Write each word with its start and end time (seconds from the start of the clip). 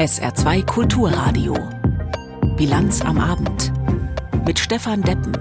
SR2 0.00 0.64
Kulturradio. 0.64 1.54
Bilanz 2.56 3.02
am 3.02 3.18
Abend. 3.18 3.70
Mit 4.46 4.58
Stefan 4.58 5.02
Deppen. 5.02 5.36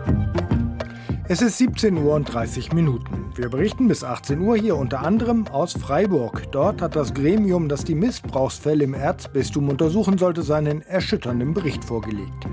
Es 1.29 1.41
ist 1.41 1.59
17 1.59 1.97
Uhr 1.97 2.13
und 2.15 2.25
30 2.25 2.73
Minuten. 2.73 3.31
Wir 3.35 3.47
berichten 3.47 3.87
bis 3.87 4.03
18 4.03 4.41
Uhr 4.41 4.57
hier 4.57 4.75
unter 4.75 4.99
anderem 4.99 5.47
aus 5.47 5.71
Freiburg. 5.71 6.51
Dort 6.51 6.81
hat 6.81 6.97
das 6.97 7.13
Gremium, 7.13 7.69
das 7.69 7.85
die 7.85 7.95
Missbrauchsfälle 7.95 8.83
im 8.83 8.93
Erzbistum 8.93 9.69
untersuchen 9.69 10.17
sollte, 10.17 10.41
seinen 10.41 10.81
erschütternden 10.81 11.53
Bericht 11.53 11.85
vorgelegt. 11.85 12.45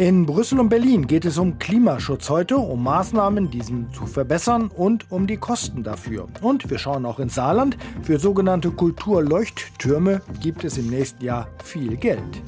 In 0.00 0.24
Brüssel 0.24 0.58
und 0.58 0.70
Berlin 0.70 1.06
geht 1.06 1.26
es 1.26 1.36
um 1.36 1.58
Klimaschutz 1.58 2.30
heute, 2.30 2.56
um 2.56 2.82
Maßnahmen, 2.82 3.50
diesen 3.50 3.92
zu 3.92 4.06
verbessern 4.06 4.70
und 4.74 5.12
um 5.12 5.26
die 5.26 5.36
Kosten 5.36 5.82
dafür. 5.82 6.26
Und 6.40 6.70
wir 6.70 6.78
schauen 6.78 7.04
auch 7.04 7.18
ins 7.18 7.34
Saarland. 7.34 7.76
Für 8.00 8.18
sogenannte 8.18 8.70
Kulturleuchttürme 8.70 10.22
gibt 10.40 10.64
es 10.64 10.78
im 10.78 10.88
nächsten 10.88 11.22
Jahr 11.22 11.48
viel 11.62 11.98
Geld. 11.98 12.42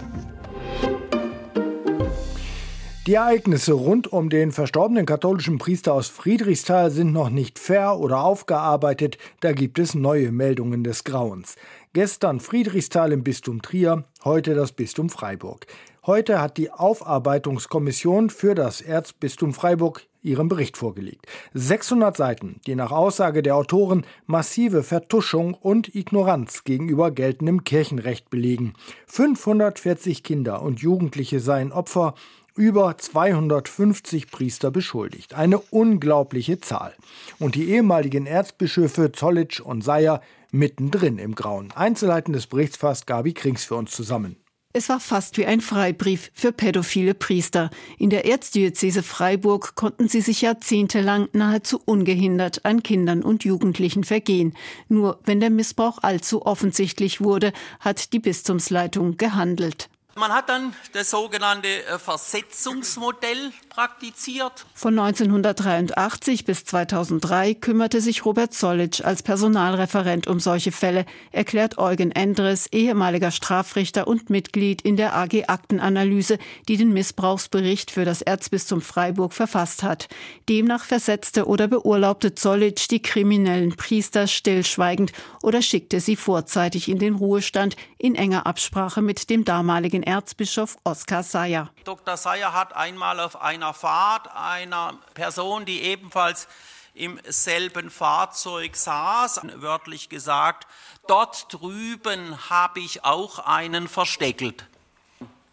Die 3.06 3.14
Ereignisse 3.14 3.74
rund 3.74 4.10
um 4.10 4.30
den 4.30 4.50
verstorbenen 4.50 5.05
katholischen 5.05 5.58
Priester 5.58 5.92
aus 5.92 6.08
Friedrichsthal 6.08 6.91
sind 6.91 7.12
noch 7.12 7.28
nicht 7.28 7.58
fair 7.58 7.98
oder 7.98 8.22
aufgearbeitet. 8.24 9.19
Da 9.41 9.52
gibt 9.52 9.78
es 9.78 9.94
neue 9.94 10.32
Meldungen 10.32 10.84
des 10.84 11.05
Grauens. 11.05 11.56
Gestern 11.92 12.41
Friedrichsthal 12.41 13.12
im 13.12 13.22
Bistum 13.22 13.60
Trier, 13.60 14.05
heute 14.24 14.55
das 14.55 14.72
Bistum 14.72 15.10
Freiburg. 15.10 15.66
Heute 16.05 16.41
hat 16.41 16.56
die 16.56 16.73
Aufarbeitungskommission 16.73 18.29
für 18.29 18.56
das 18.56 18.80
Erzbistum 18.80 19.55
Freiburg 19.55 20.02
ihren 20.20 20.48
Bericht 20.48 20.77
vorgelegt. 20.77 21.27
600 21.55 22.16
Seiten, 22.16 22.61
die 22.66 22.75
nach 22.75 22.91
Aussage 22.91 23.41
der 23.41 23.55
Autoren 23.55 24.05
massive 24.27 24.83
Vertuschung 24.83 25.55
und 25.55 25.95
Ignoranz 25.95 26.65
gegenüber 26.65 27.12
geltendem 27.12 27.62
Kirchenrecht 27.62 28.30
belegen. 28.30 28.73
540 29.06 30.25
Kinder 30.25 30.62
und 30.62 30.81
Jugendliche 30.81 31.39
seien 31.39 31.70
Opfer 31.70 32.14
über 32.56 32.98
250 32.98 34.28
Priester 34.28 34.72
beschuldigt. 34.72 35.34
Eine 35.34 35.61
unglaubliche 35.61 36.59
Zahl. 36.59 36.94
Und 37.39 37.55
die 37.55 37.70
ehemaligen 37.70 38.27
Erzbischöfe 38.27 39.12
Zollitsch 39.12 39.61
und 39.61 39.83
Seyer 39.83 40.20
mittendrin 40.50 41.19
im 41.19 41.37
Grauen. 41.37 41.70
Einzelheiten 41.77 42.33
des 42.33 42.48
Berichts 42.48 42.77
fasst 42.77 43.06
Gabi 43.06 43.34
Krings 43.34 43.64
für 43.64 43.77
uns 43.77 43.92
zusammen. 43.92 44.41
Es 44.75 44.89
war 44.89 45.01
fast 45.01 45.37
wie 45.37 45.45
ein 45.45 45.61
Freibrief 45.61 46.31
für 46.33 46.51
pädophile 46.51 47.12
Priester. 47.12 47.69
In 47.98 48.09
der 48.09 48.25
Erzdiözese 48.25 49.03
Freiburg 49.03 49.75
konnten 49.75 50.09
sie 50.09 50.23
sich 50.23 50.41
jahrzehntelang 50.41 51.28
nahezu 51.34 51.78
ungehindert 51.84 52.65
an 52.65 52.83
Kindern 52.83 53.23
und 53.23 53.45
Jugendlichen 53.45 54.03
vergehen. 54.03 54.56
Nur 54.89 55.20
wenn 55.25 55.41
der 55.41 55.50
Missbrauch 55.50 55.98
allzu 56.03 56.47
offensichtlich 56.47 57.20
wurde, 57.20 57.53
hat 57.81 58.15
die 58.15 58.19
Bistumsleitung 58.19 59.19
gehandelt. 59.19 59.91
Man 60.15 60.33
hat 60.33 60.48
dann 60.48 60.75
das 60.93 61.11
sogenannte 61.11 61.69
äh, 61.69 61.98
Versetzungsmodell 61.98 63.53
praktiziert. 63.73 64.67
Von 64.75 64.98
1983 64.98 66.45
bis 66.45 66.65
2003 66.67 67.55
kümmerte 67.55 68.03
sich 68.03 68.27
Robert 68.27 68.53
Zollitsch 68.53 69.01
als 69.01 69.23
Personalreferent 69.23 70.27
um 70.27 70.41
solche 70.41 70.73
Fälle, 70.73 71.06
erklärt 71.31 71.78
Eugen 71.78 72.12
Endres, 72.12 72.67
ehemaliger 72.67 73.31
Strafrichter 73.31 74.06
und 74.06 74.28
Mitglied 74.28 74.83
in 74.83 74.97
der 74.97 75.17
AG 75.17 75.45
Aktenanalyse, 75.47 76.39
die 76.69 76.77
den 76.77 76.93
Missbrauchsbericht 76.93 77.91
für 77.91 78.05
das 78.05 78.20
Erzbistum 78.20 78.83
Freiburg 78.83 79.33
verfasst 79.33 79.83
hat. 79.83 80.09
Demnach 80.50 80.84
versetzte 80.84 81.47
oder 81.47 81.67
beurlaubte 81.67 82.34
Zollitsch 82.34 82.89
die 82.91 83.00
kriminellen 83.00 83.75
Priester 83.77 84.27
stillschweigend 84.27 85.12
oder 85.43 85.62
schickte 85.62 86.00
sie 86.00 86.17
vorzeitig 86.17 86.91
in 86.91 86.98
den 86.98 87.15
Ruhestand 87.15 87.77
in 87.97 88.17
enger 88.17 88.47
Absprache 88.47 89.00
mit 89.00 89.31
dem 89.31 89.47
damaligen 89.47 90.03
Erzbischof 90.03 90.77
Oskar 90.84 91.23
Sayer. 91.23 91.70
Dr. 91.84 92.19
Sayer 92.19 92.53
hat 92.53 92.77
einmal 92.77 93.19
auf 93.19 93.41
einer 93.41 93.61
Fahrt 93.72 94.34
einer 94.34 94.98
Person, 95.14 95.64
die 95.64 95.82
ebenfalls 95.82 96.48
im 96.94 97.19
selben 97.26 97.91
Fahrzeug 97.91 98.76
saß, 98.76 99.41
wörtlich 99.54 100.09
gesagt, 100.09 100.66
dort 101.06 101.47
drüben 101.53 102.50
habe 102.50 102.81
ich 102.81 103.04
auch 103.04 103.38
einen 103.38 103.88
versteckelt. 103.88 104.66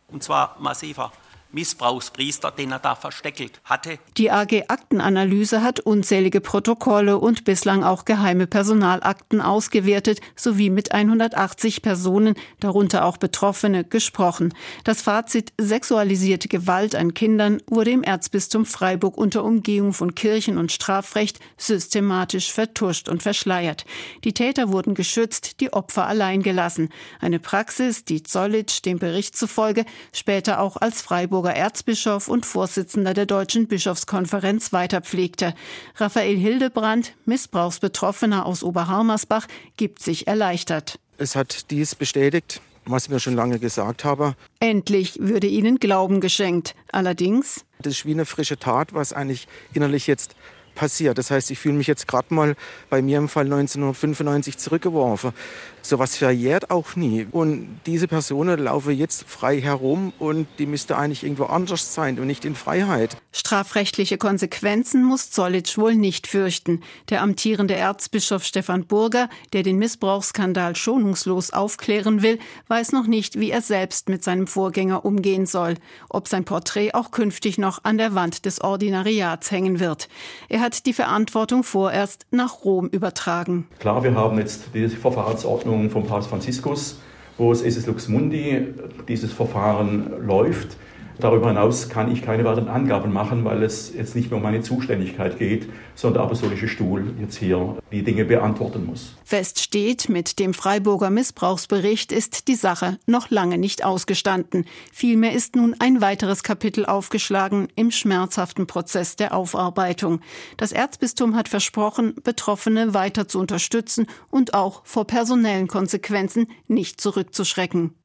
Und 0.08 0.24
zwar 0.24 0.56
massiver. 0.60 1.12
Missbrauchspriester, 1.52 2.52
den 2.52 2.72
er 2.72 2.80
da 2.80 2.96
versteckelt 2.96 3.60
hatte. 3.64 3.98
Die 4.18 4.30
AG 4.30 4.66
Aktenanalyse 4.68 5.64
hat 5.64 5.80
unzählige 5.80 6.42
Protokolle 6.42 7.18
und 7.18 7.44
bislang 7.44 7.84
auch 7.84 8.06
geheime 8.06 8.46
Personalakten 8.46 9.42
ausgewertet 9.42 10.22
sowie 10.36 10.70
mit 10.70 10.92
180 10.92 11.82
Personen, 11.82 12.36
darunter 12.60 13.06
auch 13.06 13.18
Betroffene, 13.18 13.84
gesprochen. 13.84 14.54
Das 14.84 15.02
Fazit 15.02 15.54
sexualisierte 15.58 16.48
Gewalt 16.48 16.94
an 16.94 17.14
Kindern 17.14 17.62
wurde 17.68 17.92
im 17.92 18.04
Erzbistum 18.04 18.66
Freiburg 18.66 19.18
unter 19.18 19.44
Umgehung 19.44 19.94
von 19.94 20.14
Kirchen- 20.14 20.58
und 20.58 20.72
Strafrecht 20.72 21.40
systematisch 21.58 22.54
vertuscht 22.54 23.10
und 23.10 23.24
verschleiert. 23.24 23.86
Die 24.24 24.34
Täter 24.34 24.72
wurden 24.72 24.94
geschützt, 24.94 25.60
die 25.62 25.74
Opfer 25.74 26.06
allein 26.06 26.44
gelassen. 26.44 26.90
Eine 27.20 27.40
Praxis, 27.40 28.04
die 28.06 28.22
Zollitsch 28.22 28.86
dem 28.86 29.00
Bericht 29.00 29.36
zufolge 29.36 29.86
später 30.14 30.60
auch 30.60 30.78
als 30.78 31.02
Freiburg 31.02 31.39
Freiburger 31.40 31.56
Erzbischof 31.56 32.28
und 32.28 32.46
Vorsitzender 32.46 33.14
der 33.14 33.26
Deutschen 33.26 33.68
Bischofskonferenz 33.68 34.74
weiterpflegte. 34.74 35.54
Raphael 35.96 36.36
Hildebrand, 36.36 37.14
Missbrauchsbetroffener 37.24 38.46
aus 38.46 38.62
Oberharmersbach, 38.62 39.48
gibt 39.78 40.02
sich 40.04 40.28
erleichtert. 40.28 41.00
Es 41.18 41.38
hat 41.38 41.72
dies 41.72 41.96
bestätigt, 41.96 42.60
was 42.84 43.06
ich 43.06 43.10
mir 43.10 43.22
schon 43.22 43.36
lange 43.36 43.58
gesagt 43.58 44.04
habe. 44.04 44.36
Endlich 44.60 45.18
würde 45.22 45.48
ihnen 45.48 45.80
Glauben 45.80 46.20
geschenkt. 46.20 46.76
Allerdings. 46.92 47.64
Das 47.82 47.94
ist 47.94 48.06
wie 48.06 48.12
eine 48.12 48.26
frische 48.26 48.60
Tat, 48.60 48.94
was 48.94 49.14
eigentlich 49.14 49.48
innerlich 49.74 50.08
jetzt 50.08 50.36
passiert. 50.80 51.18
Das 51.18 51.30
heißt, 51.30 51.52
ich 51.52 51.60
fühle 51.60 51.76
mich 51.76 51.88
jetzt 51.88 52.08
gerade 52.08 52.34
mal 52.34 52.56
bei 52.90 53.02
mir 53.02 53.18
im 53.18 53.28
Fall 53.28 53.44
1995 53.44 54.58
zurückgeworfen. 54.58 55.34
Sowas 55.82 56.16
verjährt 56.16 56.72
auch 56.72 56.96
nie. 56.96 57.28
Und 57.32 57.80
diese 57.86 58.08
Personen 58.08 58.60
laufen 58.60 58.96
jetzt 58.96 59.26
frei 59.28 59.60
herum 59.60 60.14
und 60.20 60.48
die 60.58 60.66
müsste 60.66 60.98
eigentlich 60.98 61.24
irgendwo 61.24 61.46
anders 61.46 61.94
sein 61.94 62.18
und 62.20 62.28
nicht 62.28 62.46
in 62.46 62.56
Freiheit. 62.56 63.18
Strafrechtliche 63.32 64.18
Konsequenzen 64.18 65.04
muss 65.04 65.32
Zollitsch 65.32 65.78
wohl 65.78 65.96
nicht 65.96 66.28
fürchten. 66.28 66.82
Der 67.10 67.22
amtierende 67.22 67.76
Erzbischof 67.76 68.44
Stefan 68.44 68.86
Burger, 68.86 69.30
der 69.52 69.64
den 69.64 69.78
Missbrauchsskandal 69.78 70.76
schonungslos 70.76 71.52
aufklären 71.52 72.22
will, 72.22 72.40
weiß 72.68 72.94
noch 72.94 73.08
nicht, 73.08 73.40
wie 73.40 73.52
er 73.52 73.62
selbst 73.62 74.08
mit 74.08 74.24
seinem 74.24 74.48
Vorgänger 74.48 75.04
umgehen 75.04 75.46
soll. 75.46 75.76
Ob 76.10 76.28
sein 76.28 76.46
Porträt 76.46 76.94
auch 76.94 77.12
künftig 77.12 77.58
noch 77.58 77.84
an 77.84 77.98
der 77.98 78.16
Wand 78.16 78.46
des 78.46 78.62
Ordinariats 78.62 79.52
hängen 79.52 79.80
wird. 79.80 80.08
Er 80.48 80.62
hat 80.62 80.69
die 80.86 80.94
Verantwortung 80.94 81.64
vorerst 81.64 82.26
nach 82.32 82.64
Rom 82.64 82.88
übertragen. 82.88 83.68
Klar, 83.80 84.04
wir 84.04 84.16
haben 84.16 84.38
jetzt 84.38 84.70
die 84.74 84.88
Verfahrensordnung 84.88 85.90
von 85.90 86.06
Papst 86.06 86.30
Franziskus, 86.30 87.00
wo 87.38 87.52
es 87.52 87.62
Esis 87.62 87.86
Lux 87.88 88.08
Mundi 88.08 88.74
dieses 89.08 89.32
Verfahren 89.32 90.26
läuft. 90.26 90.78
Darüber 91.20 91.50
hinaus 91.50 91.90
kann 91.90 92.10
ich 92.10 92.22
keine 92.22 92.46
weiteren 92.46 92.70
Angaben 92.70 93.12
machen, 93.12 93.44
weil 93.44 93.62
es 93.64 93.94
jetzt 93.94 94.16
nicht 94.16 94.32
mehr 94.32 94.38
um 94.38 94.44
meine 94.44 94.62
Zuständigkeit 94.62 95.38
geht, 95.38 95.70
sondern 95.94 96.22
der 96.22 96.24
Apostolische 96.24 96.70
Stuhl 96.70 97.14
jetzt 97.20 97.36
hier 97.36 97.78
die 97.92 98.04
Dinge 98.04 98.24
beantworten 98.24 98.86
muss. 98.86 99.18
Fest 99.26 99.60
steht, 99.60 100.08
mit 100.08 100.40
dem 100.40 100.54
Freiburger 100.54 101.10
Missbrauchsbericht 101.10 102.14
ist 102.14 102.48
die 102.48 102.56
Sache 102.56 103.00
noch 103.06 103.30
lange 103.30 103.58
nicht 103.58 103.84
ausgestanden. 103.84 104.66
Vielmehr 104.94 105.34
ist 105.34 105.58
nun 105.58 105.76
ein 105.80 106.00
weiteres 106.00 106.42
Kapitel 106.42 106.86
aufgeschlagen 106.86 107.68
im 107.76 107.92
schmerzhaften 107.92 108.66
Prozess 108.66 109.18
der 109.18 109.36
Aufarbeitung. 109.36 110.22
Das 110.56 110.72
Erzbistum 110.72 111.36
hat 111.36 111.50
versprochen, 111.50 112.16
Betroffene 112.24 112.94
weiter 112.94 113.28
zu 113.28 113.40
unterstützen 113.40 114.08
und 114.32 114.54
auch 114.54 114.86
vor 114.86 115.06
personellen 115.06 115.68
Konsequenzen 115.68 116.48
nicht 116.68 117.02
zurückzuschrecken. 117.02 117.96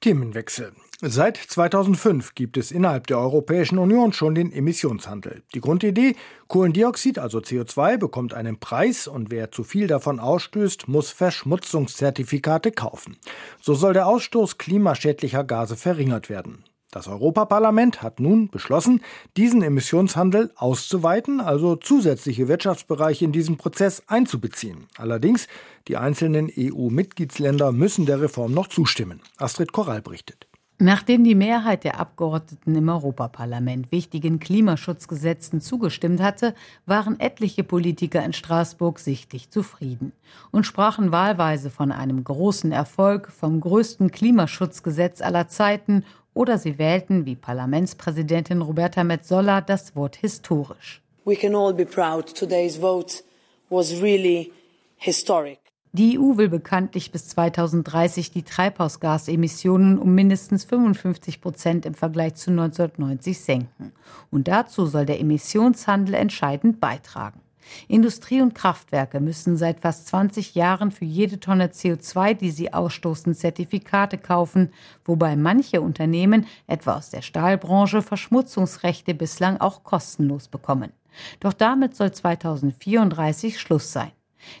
Themenwechsel. 0.00 0.72
Seit 1.02 1.38
2005 1.38 2.34
gibt 2.34 2.58
es 2.58 2.70
innerhalb 2.70 3.06
der 3.06 3.18
Europäischen 3.18 3.78
Union 3.78 4.12
schon 4.12 4.34
den 4.34 4.52
Emissionshandel. 4.52 5.42
Die 5.54 5.62
Grundidee, 5.62 6.14
Kohlendioxid, 6.46 7.18
also 7.18 7.38
CO2, 7.38 7.96
bekommt 7.96 8.34
einen 8.34 8.60
Preis 8.60 9.08
und 9.08 9.30
wer 9.30 9.50
zu 9.50 9.64
viel 9.64 9.86
davon 9.86 10.20
ausstößt, 10.20 10.88
muss 10.88 11.10
Verschmutzungszertifikate 11.10 12.70
kaufen. 12.70 13.16
So 13.62 13.72
soll 13.72 13.94
der 13.94 14.08
Ausstoß 14.08 14.58
klimaschädlicher 14.58 15.42
Gase 15.42 15.76
verringert 15.76 16.28
werden. 16.28 16.64
Das 16.90 17.08
Europaparlament 17.08 18.02
hat 18.02 18.20
nun 18.20 18.50
beschlossen, 18.50 19.00
diesen 19.38 19.62
Emissionshandel 19.62 20.52
auszuweiten, 20.56 21.40
also 21.40 21.76
zusätzliche 21.76 22.46
Wirtschaftsbereiche 22.46 23.24
in 23.24 23.32
diesen 23.32 23.56
Prozess 23.56 24.02
einzubeziehen. 24.06 24.86
Allerdings, 24.98 25.48
die 25.88 25.96
einzelnen 25.96 26.52
EU-Mitgliedsländer 26.54 27.72
müssen 27.72 28.04
der 28.04 28.20
Reform 28.20 28.52
noch 28.52 28.68
zustimmen. 28.68 29.22
Astrid 29.38 29.72
Korall 29.72 30.02
berichtet. 30.02 30.49
Nachdem 30.82 31.24
die 31.24 31.34
Mehrheit 31.34 31.84
der 31.84 32.00
Abgeordneten 32.00 32.74
im 32.74 32.88
Europaparlament 32.88 33.92
wichtigen 33.92 34.40
Klimaschutzgesetzen 34.40 35.60
zugestimmt 35.60 36.22
hatte, 36.22 36.54
waren 36.86 37.20
etliche 37.20 37.64
Politiker 37.64 38.24
in 38.24 38.32
Straßburg 38.32 38.98
sichtlich 38.98 39.50
zufrieden 39.50 40.12
und 40.52 40.64
sprachen 40.64 41.12
wahlweise 41.12 41.68
von 41.68 41.92
einem 41.92 42.24
großen 42.24 42.72
Erfolg, 42.72 43.30
vom 43.30 43.60
größten 43.60 44.10
Klimaschutzgesetz 44.10 45.20
aller 45.20 45.48
Zeiten 45.48 46.02
oder 46.32 46.56
sie 46.56 46.78
wählten, 46.78 47.26
wie 47.26 47.36
Parlamentspräsidentin 47.36 48.62
Roberta 48.62 49.04
Metsola, 49.04 49.60
das 49.60 49.94
Wort 49.94 50.16
historisch. 50.16 51.02
We 51.26 51.36
can 51.36 51.54
all 51.54 51.74
be 51.74 51.84
proud. 51.84 52.34
Today's 52.34 52.78
vote 52.78 53.22
was 53.68 54.00
really 54.00 54.50
historic. 54.96 55.59
Die 55.92 56.20
EU 56.20 56.36
will 56.36 56.48
bekanntlich 56.48 57.10
bis 57.10 57.26
2030 57.28 58.30
die 58.30 58.44
Treibhausgasemissionen 58.44 59.98
um 59.98 60.14
mindestens 60.14 60.64
55 60.64 61.40
Prozent 61.40 61.84
im 61.84 61.94
Vergleich 61.94 62.36
zu 62.36 62.50
1990 62.50 63.40
senken. 63.40 63.92
Und 64.30 64.46
dazu 64.46 64.86
soll 64.86 65.04
der 65.04 65.18
Emissionshandel 65.18 66.14
entscheidend 66.14 66.78
beitragen. 66.78 67.40
Industrie 67.88 68.40
und 68.40 68.54
Kraftwerke 68.54 69.18
müssen 69.18 69.56
seit 69.56 69.80
fast 69.80 70.06
20 70.06 70.54
Jahren 70.54 70.92
für 70.92 71.04
jede 71.04 71.40
Tonne 71.40 71.66
CO2, 71.66 72.34
die 72.34 72.52
sie 72.52 72.72
ausstoßen, 72.72 73.34
Zertifikate 73.34 74.16
kaufen, 74.16 74.72
wobei 75.04 75.34
manche 75.34 75.80
Unternehmen, 75.80 76.46
etwa 76.68 76.94
aus 76.96 77.10
der 77.10 77.22
Stahlbranche, 77.22 78.02
Verschmutzungsrechte 78.02 79.14
bislang 79.14 79.60
auch 79.60 79.82
kostenlos 79.82 80.46
bekommen. 80.46 80.92
Doch 81.40 81.52
damit 81.52 81.96
soll 81.96 82.12
2034 82.12 83.58
Schluss 83.58 83.92
sein. 83.92 84.12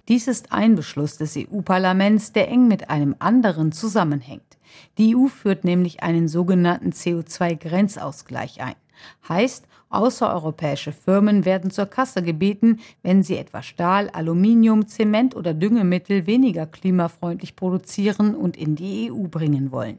Dies 0.08 0.28
ist 0.28 0.52
ein 0.52 0.74
Beschluss 0.74 1.16
des 1.16 1.36
EU-Parlaments, 1.36 2.32
der 2.32 2.48
eng 2.48 2.68
mit 2.68 2.90
einem 2.90 3.16
anderen 3.18 3.72
zusammenhängt. 3.72 4.58
Die 4.98 5.16
EU 5.16 5.26
führt 5.26 5.64
nämlich 5.64 6.02
einen 6.02 6.28
sogenannten 6.28 6.90
CO2-Grenzausgleich 6.90 8.60
ein. 8.60 8.74
Heißt, 9.28 9.66
außereuropäische 9.88 10.92
Firmen 10.92 11.44
werden 11.44 11.70
zur 11.70 11.86
Kasse 11.86 12.22
gebeten, 12.22 12.80
wenn 13.02 13.22
sie 13.22 13.36
etwa 13.36 13.62
Stahl, 13.62 14.10
Aluminium, 14.10 14.86
Zement 14.86 15.34
oder 15.34 15.54
Düngemittel 15.54 16.26
weniger 16.26 16.66
klimafreundlich 16.66 17.56
produzieren 17.56 18.34
und 18.34 18.56
in 18.56 18.76
die 18.76 19.10
EU 19.10 19.26
bringen 19.28 19.72
wollen. 19.72 19.98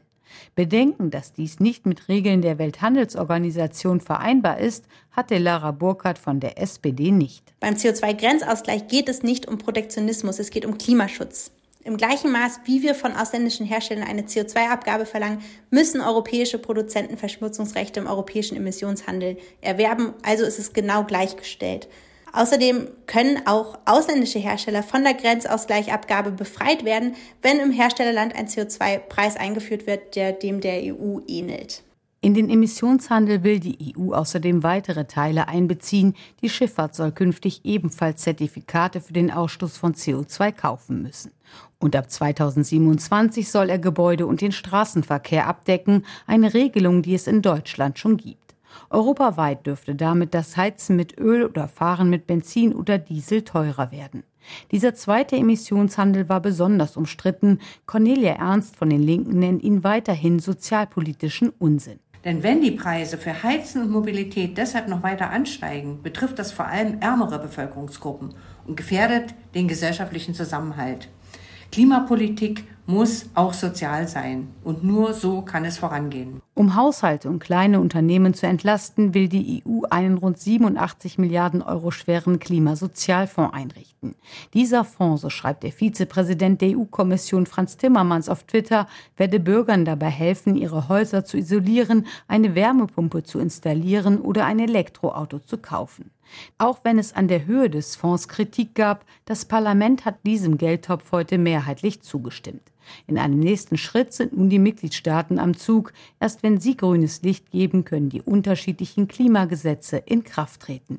Bedenken, 0.54 1.10
dass 1.10 1.32
dies 1.32 1.60
nicht 1.60 1.86
mit 1.86 2.08
Regeln 2.08 2.42
der 2.42 2.58
Welthandelsorganisation 2.58 4.00
vereinbar 4.00 4.58
ist, 4.58 4.86
hatte 5.10 5.38
Lara 5.38 5.70
Burkhardt 5.70 6.18
von 6.18 6.40
der 6.40 6.60
SPD 6.60 7.10
nicht. 7.10 7.52
Beim 7.60 7.74
CO2-Grenzausgleich 7.74 8.88
geht 8.88 9.08
es 9.08 9.22
nicht 9.22 9.48
um 9.48 9.58
Protektionismus, 9.58 10.38
es 10.38 10.50
geht 10.50 10.66
um 10.66 10.78
Klimaschutz. 10.78 11.52
Im 11.84 11.96
gleichen 11.96 12.30
Maß, 12.30 12.60
wie 12.64 12.82
wir 12.82 12.94
von 12.94 13.16
ausländischen 13.16 13.66
Herstellern 13.66 14.06
eine 14.06 14.22
CO2-Abgabe 14.22 15.04
verlangen, 15.04 15.42
müssen 15.70 16.00
europäische 16.00 16.58
Produzenten 16.58 17.16
Verschmutzungsrechte 17.16 17.98
im 17.98 18.06
europäischen 18.06 18.56
Emissionshandel 18.56 19.36
erwerben. 19.60 20.14
Also 20.22 20.44
ist 20.44 20.60
es 20.60 20.72
genau 20.72 21.02
gleichgestellt. 21.02 21.88
Außerdem 22.32 22.88
können 23.06 23.46
auch 23.46 23.78
ausländische 23.84 24.38
Hersteller 24.38 24.82
von 24.82 25.04
der 25.04 25.14
Grenzausgleichsabgabe 25.14 26.30
befreit 26.30 26.84
werden, 26.84 27.14
wenn 27.42 27.60
im 27.60 27.70
Herstellerland 27.70 28.34
ein 28.34 28.46
CO2-Preis 28.46 29.36
eingeführt 29.36 29.86
wird, 29.86 30.16
der 30.16 30.32
dem 30.32 30.60
der 30.60 30.94
EU 30.94 31.20
ähnelt. 31.26 31.82
In 32.24 32.34
den 32.34 32.48
Emissionshandel 32.48 33.42
will 33.42 33.58
die 33.58 33.94
EU 33.98 34.12
außerdem 34.12 34.62
weitere 34.62 35.06
Teile 35.06 35.48
einbeziehen. 35.48 36.14
Die 36.40 36.48
Schifffahrt 36.48 36.94
soll 36.94 37.10
künftig 37.10 37.62
ebenfalls 37.64 38.22
Zertifikate 38.22 39.00
für 39.00 39.12
den 39.12 39.32
Ausstoß 39.32 39.76
von 39.76 39.94
CO2 39.94 40.52
kaufen 40.52 41.02
müssen. 41.02 41.32
Und 41.80 41.96
ab 41.96 42.08
2027 42.08 43.50
soll 43.50 43.68
er 43.68 43.80
Gebäude 43.80 44.26
und 44.26 44.40
den 44.40 44.52
Straßenverkehr 44.52 45.48
abdecken, 45.48 46.06
eine 46.28 46.54
Regelung, 46.54 47.02
die 47.02 47.14
es 47.14 47.26
in 47.26 47.42
Deutschland 47.42 47.98
schon 47.98 48.18
gibt. 48.18 48.41
Europaweit 48.90 49.66
dürfte 49.66 49.94
damit 49.94 50.34
das 50.34 50.56
Heizen 50.56 50.96
mit 50.96 51.18
Öl 51.18 51.44
oder 51.44 51.68
Fahren 51.68 52.10
mit 52.10 52.26
Benzin 52.26 52.74
oder 52.74 52.98
Diesel 52.98 53.42
teurer 53.42 53.90
werden. 53.92 54.24
Dieser 54.70 54.94
zweite 54.94 55.36
Emissionshandel 55.36 56.28
war 56.28 56.40
besonders 56.40 56.96
umstritten. 56.96 57.60
Cornelia 57.86 58.32
Ernst 58.32 58.76
von 58.76 58.90
den 58.90 59.02
Linken 59.02 59.38
nennt 59.38 59.62
ihn 59.62 59.84
weiterhin 59.84 60.38
sozialpolitischen 60.38 61.50
Unsinn. 61.58 62.00
Denn 62.24 62.42
wenn 62.44 62.60
die 62.60 62.70
Preise 62.70 63.18
für 63.18 63.42
Heizen 63.42 63.82
und 63.82 63.90
Mobilität 63.90 64.56
deshalb 64.56 64.88
noch 64.88 65.02
weiter 65.02 65.30
ansteigen, 65.30 66.02
betrifft 66.02 66.38
das 66.38 66.52
vor 66.52 66.66
allem 66.66 66.98
ärmere 67.00 67.40
Bevölkerungsgruppen 67.40 68.34
und 68.64 68.76
gefährdet 68.76 69.34
den 69.54 69.66
gesellschaftlichen 69.66 70.34
Zusammenhalt. 70.34 71.08
Klimapolitik 71.72 72.64
muss 72.84 73.30
auch 73.34 73.54
sozial 73.54 74.06
sein. 74.06 74.48
Und 74.62 74.84
nur 74.84 75.14
so 75.14 75.40
kann 75.40 75.64
es 75.64 75.78
vorangehen. 75.78 76.42
Um 76.52 76.76
Haushalte 76.76 77.30
und 77.30 77.38
kleine 77.38 77.80
Unternehmen 77.80 78.34
zu 78.34 78.46
entlasten, 78.46 79.14
will 79.14 79.28
die 79.28 79.62
EU 79.66 79.84
einen 79.88 80.18
rund 80.18 80.38
87 80.38 81.16
Milliarden 81.16 81.62
Euro 81.62 81.90
schweren 81.90 82.38
Klimasozialfonds 82.38 83.54
einrichten. 83.54 84.16
Dieser 84.52 84.84
Fonds, 84.84 85.22
so 85.22 85.30
schreibt 85.30 85.62
der 85.62 85.72
Vizepräsident 85.72 86.60
der 86.60 86.76
EU-Kommission 86.76 87.46
Franz 87.46 87.78
Timmermans 87.78 88.28
auf 88.28 88.42
Twitter, 88.42 88.86
werde 89.16 89.40
Bürgern 89.40 89.86
dabei 89.86 90.10
helfen, 90.10 90.56
ihre 90.56 90.90
Häuser 90.90 91.24
zu 91.24 91.38
isolieren, 91.38 92.06
eine 92.28 92.54
Wärmepumpe 92.54 93.22
zu 93.22 93.38
installieren 93.38 94.20
oder 94.20 94.44
ein 94.44 94.58
Elektroauto 94.58 95.38
zu 95.38 95.56
kaufen. 95.56 96.10
Auch 96.58 96.80
wenn 96.84 96.98
es 96.98 97.12
an 97.12 97.28
der 97.28 97.46
Höhe 97.46 97.70
des 97.70 97.96
Fonds 97.96 98.28
Kritik 98.28 98.74
gab, 98.74 99.04
das 99.24 99.44
Parlament 99.44 100.04
hat 100.04 100.26
diesem 100.26 100.58
Geldtopf 100.58 101.12
heute 101.12 101.38
mehrheitlich 101.38 102.02
zugestimmt. 102.02 102.62
In 103.06 103.18
einem 103.18 103.38
nächsten 103.38 103.78
Schritt 103.78 104.12
sind 104.12 104.36
nun 104.36 104.50
die 104.50 104.58
Mitgliedstaaten 104.58 105.38
am 105.38 105.56
Zug. 105.56 105.92
Erst 106.20 106.42
wenn 106.42 106.60
sie 106.60 106.76
grünes 106.76 107.22
Licht 107.22 107.50
geben, 107.50 107.84
können 107.84 108.08
die 108.08 108.22
unterschiedlichen 108.22 109.08
Klimagesetze 109.08 109.98
in 109.98 110.24
Kraft 110.24 110.62
treten. 110.62 110.98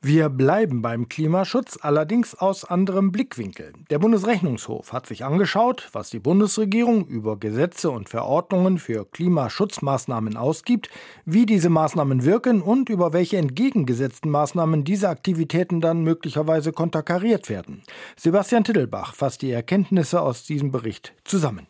Wir 0.00 0.28
bleiben 0.28 0.80
beim 0.80 1.08
Klimaschutz, 1.08 1.76
allerdings 1.82 2.36
aus 2.36 2.64
anderem 2.64 3.10
Blickwinkel. 3.10 3.72
Der 3.90 3.98
Bundesrechnungshof 3.98 4.92
hat 4.92 5.06
sich 5.06 5.24
angeschaut, 5.24 5.88
was 5.92 6.10
die 6.10 6.20
Bundesregierung 6.20 7.08
über 7.08 7.36
Gesetze 7.36 7.90
und 7.90 8.08
Verordnungen 8.08 8.78
für 8.78 9.04
Klimaschutzmaßnahmen 9.06 10.36
ausgibt, 10.36 10.88
wie 11.24 11.46
diese 11.46 11.68
Maßnahmen 11.68 12.24
wirken 12.24 12.62
und 12.62 12.88
über 12.90 13.12
welche 13.12 13.38
entgegengesetzten 13.38 14.30
Maßnahmen 14.30 14.84
diese 14.84 15.08
Aktivitäten 15.08 15.80
dann 15.80 16.04
möglicherweise 16.04 16.70
konterkariert 16.70 17.48
werden. 17.48 17.82
Sebastian 18.16 18.62
Tittelbach 18.62 19.14
fasst 19.14 19.42
die 19.42 19.50
Erkenntnisse 19.50 20.22
aus 20.22 20.44
diesem 20.44 20.70
Bericht 20.70 21.12
zusammen. 21.24 21.66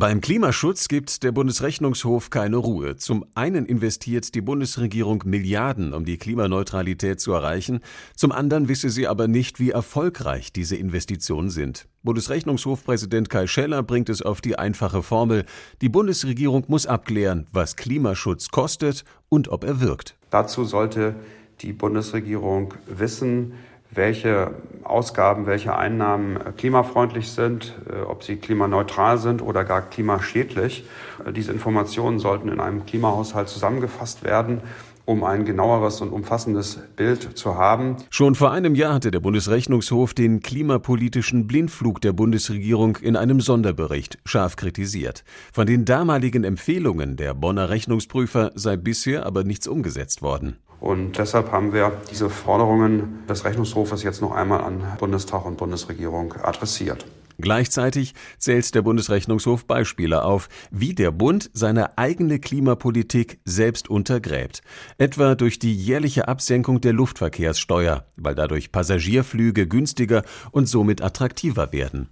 Beim 0.00 0.20
Klimaschutz 0.20 0.86
gibt 0.86 1.24
der 1.24 1.32
Bundesrechnungshof 1.32 2.30
keine 2.30 2.58
Ruhe. 2.58 2.94
Zum 2.94 3.24
einen 3.34 3.66
investiert 3.66 4.32
die 4.36 4.40
Bundesregierung 4.40 5.24
Milliarden, 5.26 5.92
um 5.92 6.04
die 6.04 6.18
Klimaneutralität 6.18 7.18
zu 7.18 7.32
erreichen, 7.32 7.80
zum 8.14 8.30
anderen 8.30 8.68
wisse 8.68 8.90
sie 8.90 9.08
aber 9.08 9.26
nicht, 9.26 9.58
wie 9.58 9.70
erfolgreich 9.70 10.52
diese 10.52 10.76
Investitionen 10.76 11.50
sind. 11.50 11.88
Bundesrechnungshofpräsident 12.04 13.28
Kai 13.28 13.48
Scheller 13.48 13.82
bringt 13.82 14.08
es 14.08 14.22
auf 14.22 14.40
die 14.40 14.56
einfache 14.56 15.02
Formel, 15.02 15.44
die 15.80 15.88
Bundesregierung 15.88 16.66
muss 16.68 16.86
abklären, 16.86 17.48
was 17.50 17.74
Klimaschutz 17.74 18.50
kostet 18.50 19.04
und 19.28 19.48
ob 19.48 19.64
er 19.64 19.80
wirkt. 19.80 20.16
Dazu 20.30 20.62
sollte 20.62 21.16
die 21.60 21.72
Bundesregierung 21.72 22.74
wissen, 22.86 23.54
welche 23.90 24.52
Ausgaben, 24.84 25.46
welche 25.46 25.76
Einnahmen 25.76 26.36
äh, 26.36 26.52
klimafreundlich 26.56 27.30
sind, 27.30 27.74
äh, 27.90 28.02
ob 28.02 28.22
sie 28.22 28.36
klimaneutral 28.36 29.18
sind 29.18 29.42
oder 29.42 29.64
gar 29.64 29.82
klimaschädlich. 29.82 30.84
Äh, 31.24 31.32
diese 31.32 31.52
Informationen 31.52 32.18
sollten 32.18 32.48
in 32.48 32.60
einem 32.60 32.86
Klimahaushalt 32.86 33.48
zusammengefasst 33.48 34.24
werden 34.24 34.62
um 35.08 35.24
ein 35.24 35.46
genaueres 35.46 36.02
und 36.02 36.10
umfassendes 36.10 36.80
Bild 36.94 37.38
zu 37.38 37.54
haben. 37.54 37.96
Schon 38.10 38.34
vor 38.34 38.52
einem 38.52 38.74
Jahr 38.74 38.92
hatte 38.92 39.10
der 39.10 39.20
Bundesrechnungshof 39.20 40.12
den 40.12 40.40
klimapolitischen 40.40 41.46
Blindflug 41.46 42.02
der 42.02 42.12
Bundesregierung 42.12 42.96
in 42.96 43.16
einem 43.16 43.40
Sonderbericht 43.40 44.18
scharf 44.26 44.56
kritisiert. 44.56 45.24
Von 45.50 45.66
den 45.66 45.86
damaligen 45.86 46.44
Empfehlungen 46.44 47.16
der 47.16 47.32
Bonner 47.32 47.70
Rechnungsprüfer 47.70 48.50
sei 48.54 48.76
bisher 48.76 49.24
aber 49.24 49.44
nichts 49.44 49.66
umgesetzt 49.66 50.20
worden. 50.20 50.58
Und 50.78 51.16
deshalb 51.16 51.52
haben 51.52 51.72
wir 51.72 51.92
diese 52.10 52.28
Forderungen 52.28 53.20
des 53.26 53.46
Rechnungshofes 53.46 54.02
jetzt 54.02 54.20
noch 54.20 54.32
einmal 54.32 54.60
an 54.60 54.82
Bundestag 54.98 55.46
und 55.46 55.56
Bundesregierung 55.56 56.34
adressiert. 56.34 57.06
Gleichzeitig 57.40 58.14
zählt 58.38 58.74
der 58.74 58.82
Bundesrechnungshof 58.82 59.64
Beispiele 59.64 60.24
auf, 60.24 60.48
wie 60.72 60.92
der 60.92 61.12
Bund 61.12 61.50
seine 61.52 61.96
eigene 61.96 62.40
Klimapolitik 62.40 63.38
selbst 63.44 63.88
untergräbt. 63.88 64.62
Etwa 64.98 65.36
durch 65.36 65.60
die 65.60 65.74
jährliche 65.74 66.26
Absenkung 66.26 66.80
der 66.80 66.92
Luftverkehrssteuer, 66.94 68.06
weil 68.16 68.34
dadurch 68.34 68.72
Passagierflüge 68.72 69.68
günstiger 69.68 70.24
und 70.50 70.68
somit 70.68 71.00
attraktiver 71.00 71.72
werden. 71.72 72.08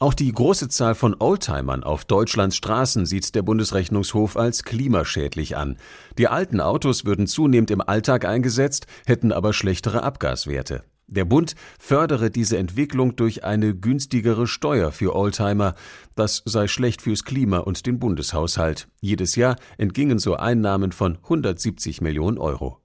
Auch 0.00 0.14
die 0.14 0.30
große 0.30 0.68
Zahl 0.68 0.94
von 0.94 1.16
Oldtimern 1.18 1.82
auf 1.82 2.04
Deutschlands 2.04 2.54
Straßen 2.54 3.04
sieht 3.04 3.34
der 3.34 3.42
Bundesrechnungshof 3.42 4.36
als 4.36 4.62
klimaschädlich 4.62 5.56
an. 5.56 5.76
Die 6.18 6.28
alten 6.28 6.60
Autos 6.60 7.04
würden 7.04 7.26
zunehmend 7.26 7.70
im 7.72 7.80
Alltag 7.80 8.24
eingesetzt, 8.24 8.86
hätten 9.06 9.32
aber 9.32 9.52
schlechtere 9.52 10.04
Abgaswerte. 10.04 10.84
Der 11.10 11.24
Bund 11.24 11.54
fördere 11.78 12.30
diese 12.30 12.58
Entwicklung 12.58 13.16
durch 13.16 13.42
eine 13.42 13.74
günstigere 13.74 14.46
Steuer 14.46 14.92
für 14.92 15.16
Oldtimer. 15.16 15.74
Das 16.14 16.42
sei 16.44 16.68
schlecht 16.68 17.00
fürs 17.00 17.24
Klima 17.24 17.58
und 17.58 17.86
den 17.86 17.98
Bundeshaushalt. 17.98 18.88
Jedes 19.00 19.34
Jahr 19.34 19.56
entgingen 19.78 20.18
so 20.18 20.36
Einnahmen 20.36 20.92
von 20.92 21.16
170 21.22 22.02
Millionen 22.02 22.36
Euro. 22.36 22.82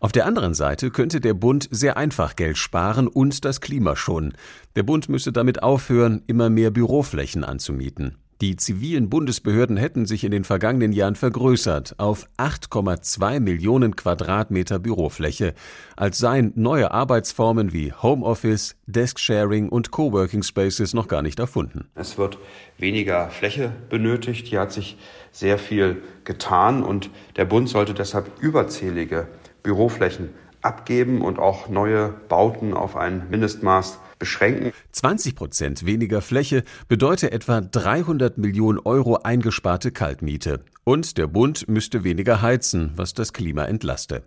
Auf 0.00 0.10
der 0.10 0.26
anderen 0.26 0.54
Seite 0.54 0.90
könnte 0.90 1.20
der 1.20 1.34
Bund 1.34 1.68
sehr 1.70 1.96
einfach 1.96 2.34
Geld 2.34 2.58
sparen 2.58 3.06
und 3.06 3.44
das 3.44 3.60
Klima 3.60 3.94
schonen. 3.94 4.34
Der 4.74 4.82
Bund 4.82 5.08
müsse 5.08 5.30
damit 5.30 5.62
aufhören, 5.62 6.22
immer 6.26 6.50
mehr 6.50 6.72
Büroflächen 6.72 7.44
anzumieten. 7.44 8.16
Die 8.40 8.56
zivilen 8.56 9.10
Bundesbehörden 9.10 9.76
hätten 9.76 10.06
sich 10.06 10.24
in 10.24 10.30
den 10.30 10.44
vergangenen 10.44 10.92
Jahren 10.92 11.14
vergrößert 11.14 11.96
auf 11.98 12.26
8,2 12.38 13.38
Millionen 13.38 13.96
Quadratmeter 13.96 14.78
Bürofläche, 14.78 15.52
als 15.94 16.16
seien 16.16 16.52
neue 16.54 16.90
Arbeitsformen 16.90 17.74
wie 17.74 17.92
Homeoffice, 17.92 18.76
Desksharing 18.86 19.68
und 19.68 19.90
Coworking 19.90 20.42
Spaces 20.42 20.94
noch 20.94 21.06
gar 21.06 21.20
nicht 21.20 21.38
erfunden. 21.38 21.90
Es 21.94 22.16
wird 22.16 22.38
weniger 22.78 23.28
Fläche 23.28 23.72
benötigt. 23.90 24.46
Hier 24.46 24.60
hat 24.60 24.72
sich 24.72 24.96
sehr 25.32 25.58
viel 25.58 26.02
getan 26.24 26.82
und 26.82 27.10
der 27.36 27.44
Bund 27.44 27.68
sollte 27.68 27.92
deshalb 27.92 28.30
überzählige 28.40 29.28
Büroflächen 29.62 30.30
abgeben 30.62 31.22
und 31.22 31.38
auch 31.38 31.68
neue 31.68 32.14
Bauten 32.28 32.74
auf 32.74 32.96
ein 32.96 33.28
Mindestmaß 33.30 33.98
beschränken. 34.20 34.72
20 34.92 35.34
Prozent 35.34 35.86
weniger 35.86 36.20
Fläche 36.20 36.62
bedeutet 36.86 37.32
etwa 37.32 37.60
300 37.60 38.38
Millionen 38.38 38.78
Euro 38.78 39.16
eingesparte 39.16 39.90
Kaltmiete. 39.90 40.60
Und 40.84 41.18
der 41.18 41.26
Bund 41.26 41.68
müsste 41.68 42.04
weniger 42.04 42.42
heizen, 42.42 42.92
was 42.96 43.14
das 43.14 43.32
Klima 43.32 43.64
entlaste. 43.64 44.22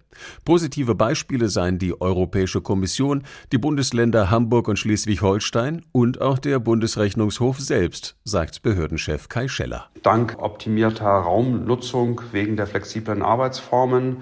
Positive 0.46 0.96
Beispiele 0.96 1.50
seien 1.50 1.80
die 1.80 2.00
Europäische 2.00 2.62
Kommission, 2.62 3.24
die 3.52 3.58
Bundesländer 3.58 4.30
Hamburg 4.30 4.68
und 4.68 4.78
Schleswig-Holstein 4.78 5.84
und 5.92 6.22
auch 6.22 6.40
der 6.40 6.60
Bundesrechnungshof 6.60 7.60
selbst, 7.60 8.16
sagt 8.24 8.62
Behördenchef 8.62 9.30
Kai 9.30 9.48
Scheller. 9.48 9.90
Dank 10.04 10.38
optimierter 10.40 11.06
Raumnutzung 11.06 12.22
wegen 12.32 12.56
der 12.56 12.68
flexiblen 12.68 13.22
Arbeitsformen 13.22 14.18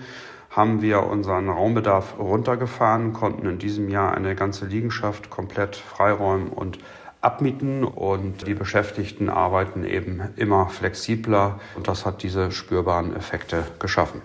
haben 0.51 0.81
wir 0.81 1.03
unseren 1.03 1.49
Raumbedarf 1.49 2.19
runtergefahren, 2.19 3.13
konnten 3.13 3.47
in 3.47 3.57
diesem 3.57 3.89
Jahr 3.89 4.13
eine 4.13 4.35
ganze 4.35 4.65
Liegenschaft 4.65 5.29
komplett 5.29 5.77
freiräumen 5.77 6.49
und 6.49 6.77
abmieten 7.21 7.85
und 7.85 8.45
die 8.47 8.53
Beschäftigten 8.53 9.29
arbeiten 9.29 9.85
eben 9.85 10.21
immer 10.35 10.67
flexibler 10.67 11.59
und 11.75 11.87
das 11.87 12.05
hat 12.05 12.21
diese 12.21 12.51
spürbaren 12.51 13.15
Effekte 13.15 13.63
geschaffen. 13.79 14.21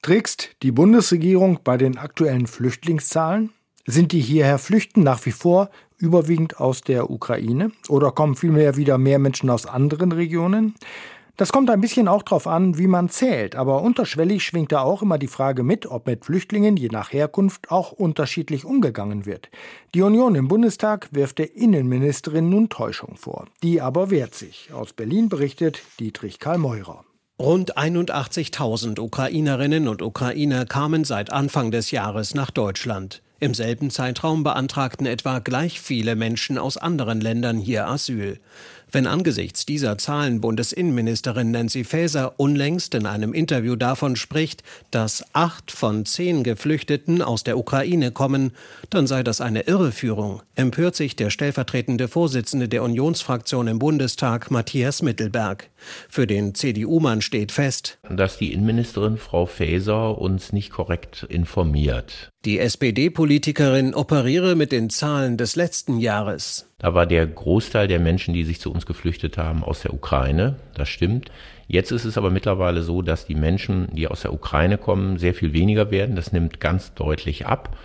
Trickst 0.00 0.56
die 0.62 0.72
Bundesregierung 0.72 1.60
bei 1.62 1.76
den 1.76 1.98
aktuellen 1.98 2.46
Flüchtlingszahlen? 2.46 3.52
Sind 3.86 4.12
die 4.12 4.20
hierher 4.20 4.58
flüchten 4.58 5.02
nach 5.02 5.26
wie 5.26 5.32
vor 5.32 5.68
überwiegend 5.98 6.58
aus 6.58 6.80
der 6.80 7.10
Ukraine 7.10 7.72
oder 7.88 8.12
kommen 8.12 8.36
vielmehr 8.36 8.76
wieder 8.76 8.96
mehr 8.96 9.18
Menschen 9.18 9.50
aus 9.50 9.66
anderen 9.66 10.12
Regionen? 10.12 10.74
Das 11.40 11.52
kommt 11.52 11.70
ein 11.70 11.80
bisschen 11.80 12.06
auch 12.06 12.22
darauf 12.22 12.46
an, 12.46 12.76
wie 12.76 12.86
man 12.86 13.08
zählt, 13.08 13.56
aber 13.56 13.80
unterschwellig 13.80 14.44
schwingt 14.44 14.72
da 14.72 14.82
auch 14.82 15.00
immer 15.00 15.16
die 15.16 15.26
Frage 15.26 15.62
mit, 15.62 15.86
ob 15.86 16.06
mit 16.06 16.26
Flüchtlingen 16.26 16.76
je 16.76 16.88
nach 16.88 17.14
Herkunft 17.14 17.70
auch 17.70 17.92
unterschiedlich 17.92 18.66
umgegangen 18.66 19.24
wird. 19.24 19.48
Die 19.94 20.02
Union 20.02 20.34
im 20.34 20.48
Bundestag 20.48 21.08
wirft 21.12 21.38
der 21.38 21.56
Innenministerin 21.56 22.50
nun 22.50 22.68
Täuschung 22.68 23.16
vor. 23.16 23.46
Die 23.62 23.80
aber 23.80 24.10
wehrt 24.10 24.34
sich. 24.34 24.70
Aus 24.74 24.92
Berlin 24.92 25.30
berichtet 25.30 25.80
Dietrich 25.98 26.40
Karl 26.40 26.58
Meurer. 26.58 27.06
Rund 27.40 27.78
81.000 27.78 29.00
Ukrainerinnen 29.00 29.88
und 29.88 30.02
Ukrainer 30.02 30.66
kamen 30.66 31.04
seit 31.04 31.32
Anfang 31.32 31.70
des 31.70 31.90
Jahres 31.90 32.34
nach 32.34 32.50
Deutschland. 32.50 33.22
Im 33.42 33.54
selben 33.54 33.88
Zeitraum 33.88 34.42
beantragten 34.42 35.06
etwa 35.06 35.38
gleich 35.38 35.80
viele 35.80 36.14
Menschen 36.14 36.58
aus 36.58 36.76
anderen 36.76 37.22
Ländern 37.22 37.56
hier 37.56 37.88
Asyl. 37.88 38.38
Wenn 38.92 39.06
angesichts 39.06 39.66
dieser 39.66 39.98
Zahlen 39.98 40.40
Bundesinnenministerin 40.40 41.52
Nancy 41.52 41.84
Faeser 41.84 42.34
unlängst 42.38 42.94
in 42.94 43.06
einem 43.06 43.32
Interview 43.32 43.76
davon 43.76 44.16
spricht, 44.16 44.64
dass 44.90 45.24
acht 45.32 45.70
von 45.70 46.04
zehn 46.06 46.42
Geflüchteten 46.42 47.22
aus 47.22 47.44
der 47.44 47.56
Ukraine 47.56 48.10
kommen, 48.10 48.52
dann 48.90 49.06
sei 49.06 49.22
das 49.22 49.40
eine 49.40 49.62
Irreführung, 49.62 50.42
empört 50.56 50.96
sich 50.96 51.14
der 51.14 51.30
stellvertretende 51.30 52.08
Vorsitzende 52.08 52.68
der 52.68 52.82
Unionsfraktion 52.82 53.68
im 53.68 53.78
Bundestag, 53.78 54.50
Matthias 54.50 55.02
Mittelberg. 55.02 55.70
Für 56.08 56.26
den 56.26 56.54
CDU-Mann 56.54 57.22
steht 57.22 57.52
fest, 57.52 57.98
dass 58.08 58.38
die 58.38 58.52
Innenministerin 58.52 59.16
Frau 59.16 59.46
Faeser 59.46 60.18
uns 60.18 60.52
nicht 60.52 60.70
korrekt 60.70 61.26
informiert. 61.28 62.30
Die 62.44 62.58
SPD-Politikerin 62.58 63.94
operiere 63.94 64.56
mit 64.56 64.72
den 64.72 64.88
Zahlen 64.90 65.36
des 65.36 65.56
letzten 65.56 65.98
Jahres. 65.98 66.66
Da 66.78 66.94
war 66.94 67.06
der 67.06 67.26
Großteil 67.26 67.86
der 67.86 68.00
Menschen, 68.00 68.32
die 68.32 68.44
sich 68.44 68.60
zu 68.60 68.72
uns 68.72 68.86
geflüchtet 68.86 69.36
haben, 69.36 69.62
aus 69.62 69.82
der 69.82 69.92
Ukraine. 69.92 70.56
Das 70.74 70.88
stimmt. 70.88 71.30
Jetzt 71.68 71.92
ist 71.92 72.04
es 72.04 72.16
aber 72.16 72.30
mittlerweile 72.30 72.82
so, 72.82 73.02
dass 73.02 73.26
die 73.26 73.34
Menschen, 73.34 73.88
die 73.94 74.08
aus 74.08 74.22
der 74.22 74.32
Ukraine 74.32 74.78
kommen, 74.78 75.18
sehr 75.18 75.34
viel 75.34 75.52
weniger 75.52 75.90
werden. 75.90 76.16
Das 76.16 76.32
nimmt 76.32 76.58
ganz 76.60 76.94
deutlich 76.94 77.46
ab. 77.46 77.76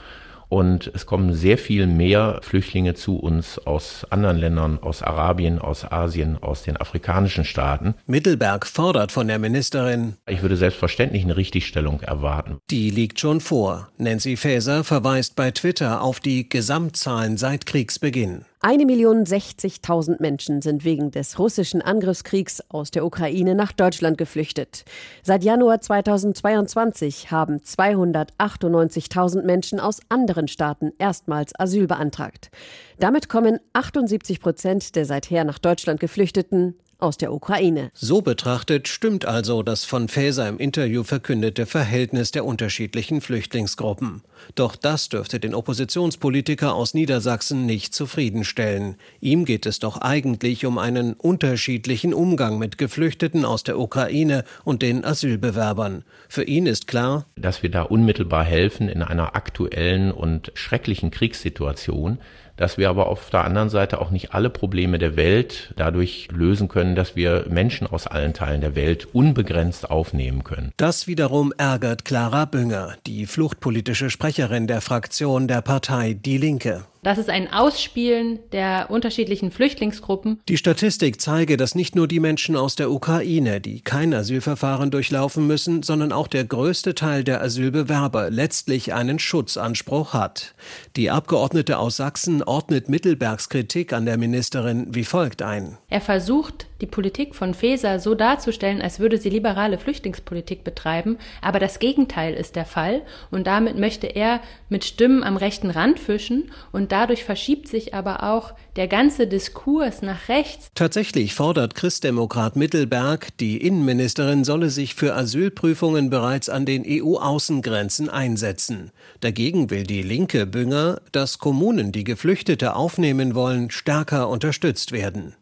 Und 0.50 0.92
es 0.94 1.06
kommen 1.06 1.34
sehr 1.34 1.58
viel 1.58 1.88
mehr 1.88 2.40
Flüchtlinge 2.42 2.94
zu 2.94 3.18
uns 3.18 3.60
aus 3.60 4.06
anderen 4.10 4.38
Ländern, 4.38 4.80
aus 4.82 5.02
Arabien, 5.02 5.60
aus 5.60 5.90
Asien, 5.90 6.42
aus 6.42 6.64
den 6.64 6.78
afrikanischen 6.78 7.46
Staaten. 7.46 7.96
Mittelberg 8.06 8.66
fordert 8.66 9.12
von 9.12 9.28
der 9.28 9.40
Ministerin. 9.40 10.16
Ich 10.28 10.42
würde 10.42 10.58
selbstverständlich 10.58 11.24
eine 11.24 11.38
Richtigstellung 11.38 12.02
erwarten. 12.02 12.58
Die 12.70 12.90
liegt 12.90 13.20
schon 13.20 13.42
vor. 13.42 13.90
Nancy 13.98 14.38
Faeser 14.38 14.84
verweist 14.84 15.36
bei 15.36 15.52
Twitter 15.52 16.02
auf 16.02 16.20
die 16.20 16.48
Gesamtzahlen 16.50 17.38
seit 17.38 17.66
Kriegsbeginn. 17.66 18.46
Eine 18.68 18.88
Million 18.88 19.26
60.000 19.26 20.20
Menschen 20.24 20.64
sind 20.64 20.84
wegen 20.86 21.12
des 21.12 21.38
russischen 21.38 21.84
Angriffskriegs 21.84 22.64
aus 22.68 22.90
der 22.90 23.06
Ukraine 23.06 23.54
nach 23.54 23.72
Deutschland 23.72 24.18
geflüchtet. 24.18 24.86
Seit 25.22 25.44
Januar 25.44 25.82
2022 25.82 27.30
haben 27.30 27.58
298.000 27.58 29.44
Menschen 29.44 29.80
aus 29.80 30.00
anderen 30.10 30.48
Staaten 30.48 30.94
erstmals 30.98 31.54
Asyl 31.60 31.86
beantragt. 31.86 32.50
Damit 32.98 33.30
kommen 33.30 33.60
78 33.74 34.40
Prozent 34.42 34.96
der 34.96 35.06
seither 35.06 35.44
nach 35.44 35.60
Deutschland 35.60 36.00
Geflüchteten 36.00 36.74
aus 37.06 37.18
der 37.18 37.32
Ukraine. 37.32 37.92
So 37.94 38.22
betrachtet 38.22 38.88
stimmt 38.88 39.26
also 39.26 39.64
das 39.64 39.86
von 39.86 40.08
Faeser 40.08 40.50
im 40.50 40.58
Interview 40.58 41.04
verkündete 41.04 41.66
Verhältnis 41.66 42.32
der 42.32 42.46
unterschiedlichen 42.46 43.22
Flüchtlingsgruppen. 43.22 44.24
Doch 44.56 44.76
das 44.76 45.10
dürfte 45.10 45.40
den 45.40 45.56
Oppositionspolitiker 45.56 46.74
aus 46.74 46.94
Niedersachsen 46.94 47.66
nicht 47.66 47.94
zufriedenstellen. 47.94 48.98
Ihm 49.22 49.46
geht 49.46 49.66
es 49.66 49.80
doch 49.80 49.98
eigentlich 49.98 50.66
um 50.66 50.78
einen 50.78 51.14
unterschiedlichen 51.14 52.14
Umgang 52.14 52.58
mit 52.58 52.78
Geflüchteten 52.78 53.46
aus 53.46 53.64
der 53.64 53.80
Ukraine 53.80 54.44
und 54.64 54.82
den 54.82 55.06
Asylbewerbern. 55.06 56.04
Für 56.28 56.44
ihn 56.44 56.66
ist 56.66 56.88
klar, 56.88 57.26
dass 57.36 57.64
wir 57.64 57.72
da 57.72 57.84
unmittelbar 57.84 58.44
helfen 58.44 58.90
in 58.90 59.02
einer 59.02 59.36
aktuellen 59.36 60.12
und 60.12 60.52
schrecklichen 60.56 61.12
Kriegssituation 61.12 62.20
dass 62.58 62.78
wir 62.78 62.90
aber 62.90 63.08
auf 63.08 63.30
der 63.30 63.44
anderen 63.44 63.70
Seite 63.70 64.00
auch 64.00 64.12
nicht 64.12 64.34
alle 64.34 64.50
Probleme 64.50 64.98
der 64.98 65.16
Welt 65.16 65.74
dadurch 65.76 66.30
lösen 66.32 66.68
können, 66.68 66.96
dass 66.96 67.16
wir 67.16 67.46
Menschen 67.50 67.88
aus 67.88 68.08
allen 68.08 68.34
Teilen 68.34 68.62
der 68.62 68.76
Welt 68.76 69.08
unbegrenzt 69.14 69.90
aufnehmen 69.90 70.44
können. 70.44 70.72
Das 70.78 71.08
wiederum 71.08 71.54
ärgert 71.58 72.06
Clara 72.06 72.46
Bünger, 72.46 72.96
die 73.06 73.26
fluchtpolitische 73.26 74.10
Sprecherin 74.10 74.68
der 74.68 74.82
Fraktion 74.82 75.48
der 75.48 75.62
Partei 75.62 76.14
Die 76.14 76.38
Linke. 76.38 76.86
Das 77.06 77.20
ist 77.20 77.30
ein 77.30 77.54
Ausspielen 77.54 78.40
der 78.52 78.88
unterschiedlichen 78.90 79.52
Flüchtlingsgruppen. 79.52 80.40
Die 80.50 80.58
Statistik 80.58 81.22
zeige, 81.22 81.56
dass 81.56 81.76
nicht 81.76 81.96
nur 81.96 82.08
die 82.08 82.20
Menschen 82.20 82.56
aus 82.56 82.76
der 82.76 82.90
Ukraine, 82.90 83.62
die 83.62 83.82
kein 83.82 84.12
Asylverfahren 84.12 84.90
durchlaufen 84.90 85.46
müssen, 85.46 85.84
sondern 85.84 86.12
auch 86.12 86.28
der 86.28 86.46
größte 86.46 86.96
Teil 86.96 87.24
der 87.24 87.44
Asylbewerber 87.44 88.32
letztlich 88.32 88.96
einen 88.96 89.20
Schutzanspruch 89.20 90.14
hat. 90.14 90.56
Die 90.96 91.12
Abgeordnete 91.12 91.78
aus 91.78 91.98
Sachsen 91.98 92.42
ordnet 92.42 92.90
Mittelbergs 92.90 93.50
Kritik 93.50 93.94
an 93.94 94.08
der 94.08 94.18
Ministerin 94.18 94.88
wie 94.96 95.04
folgt 95.04 95.44
ein. 95.44 95.78
Er 95.90 96.02
versucht, 96.02 96.66
die 96.82 96.88
Politik 96.88 97.36
von 97.36 97.54
Faeser 97.54 98.00
so 98.00 98.16
darzustellen, 98.16 98.82
als 98.82 99.00
würde 99.00 99.18
sie 99.18 99.30
liberale 99.30 99.78
Flüchtlingspolitik 99.78 100.64
betreiben, 100.64 101.18
aber 101.42 101.60
das 101.60 101.80
Gegenteil 101.80 102.34
ist 102.34 102.56
der 102.56 102.66
Fall 102.66 103.04
und 103.32 103.48
damit 103.48 103.78
möchte 103.78 104.08
er 104.08 104.42
mit 104.70 104.84
Stimmen 104.84 105.24
am 105.24 105.38
rechten 105.38 105.70
Rand 105.70 106.00
fischen 106.00 106.52
und 106.72 106.92
dadurch 106.96 107.26
verschiebt 107.26 107.68
sich 107.68 107.94
aber 107.94 108.24
auch 108.24 108.54
der 108.78 108.88
ganze 108.88 109.28
Diskurs 109.28 110.02
nach 110.02 110.30
rechts. 110.30 110.70
Tatsächlich 110.76 111.34
fordert 111.34 111.76
Christdemokrat 111.76 112.56
Mittelberg, 112.56 113.36
die 113.38 113.58
Innenministerin 113.58 114.46
solle 114.46 114.70
sich 114.70 114.96
für 114.96 115.14
Asylprüfungen 115.14 116.10
bereits 116.10 116.48
an 116.48 116.66
den 116.66 116.86
EU-Außengrenzen 116.88 118.10
einsetzen. 118.10 118.92
Dagegen 119.20 119.70
will 119.70 119.84
die 119.84 120.04
linke 120.04 120.46
Bünger, 120.46 121.02
dass 121.12 121.38
Kommunen, 121.38 121.92
die 121.92 122.06
Geflüchtete 122.06 122.78
aufnehmen 122.78 123.36
wollen, 123.36 123.72
stärker 123.72 124.30
unterstützt 124.30 124.94
werden. 124.94 125.36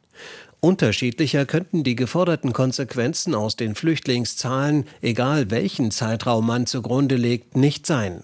Unterschiedlicher 0.59 1.45
könnten 1.45 1.83
die 1.83 1.95
geforderten 1.95 2.51
Konsequenzen 2.51 3.35
aus 3.35 3.55
den 3.55 3.75
Flüchtlingszahlen, 3.75 4.85
egal 5.03 5.51
welchen 5.51 5.91
Zeitraum 5.91 6.47
man 6.47 6.65
zugrunde 6.65 7.15
legt, 7.15 7.55
nicht 7.55 7.85
sein. 7.85 8.23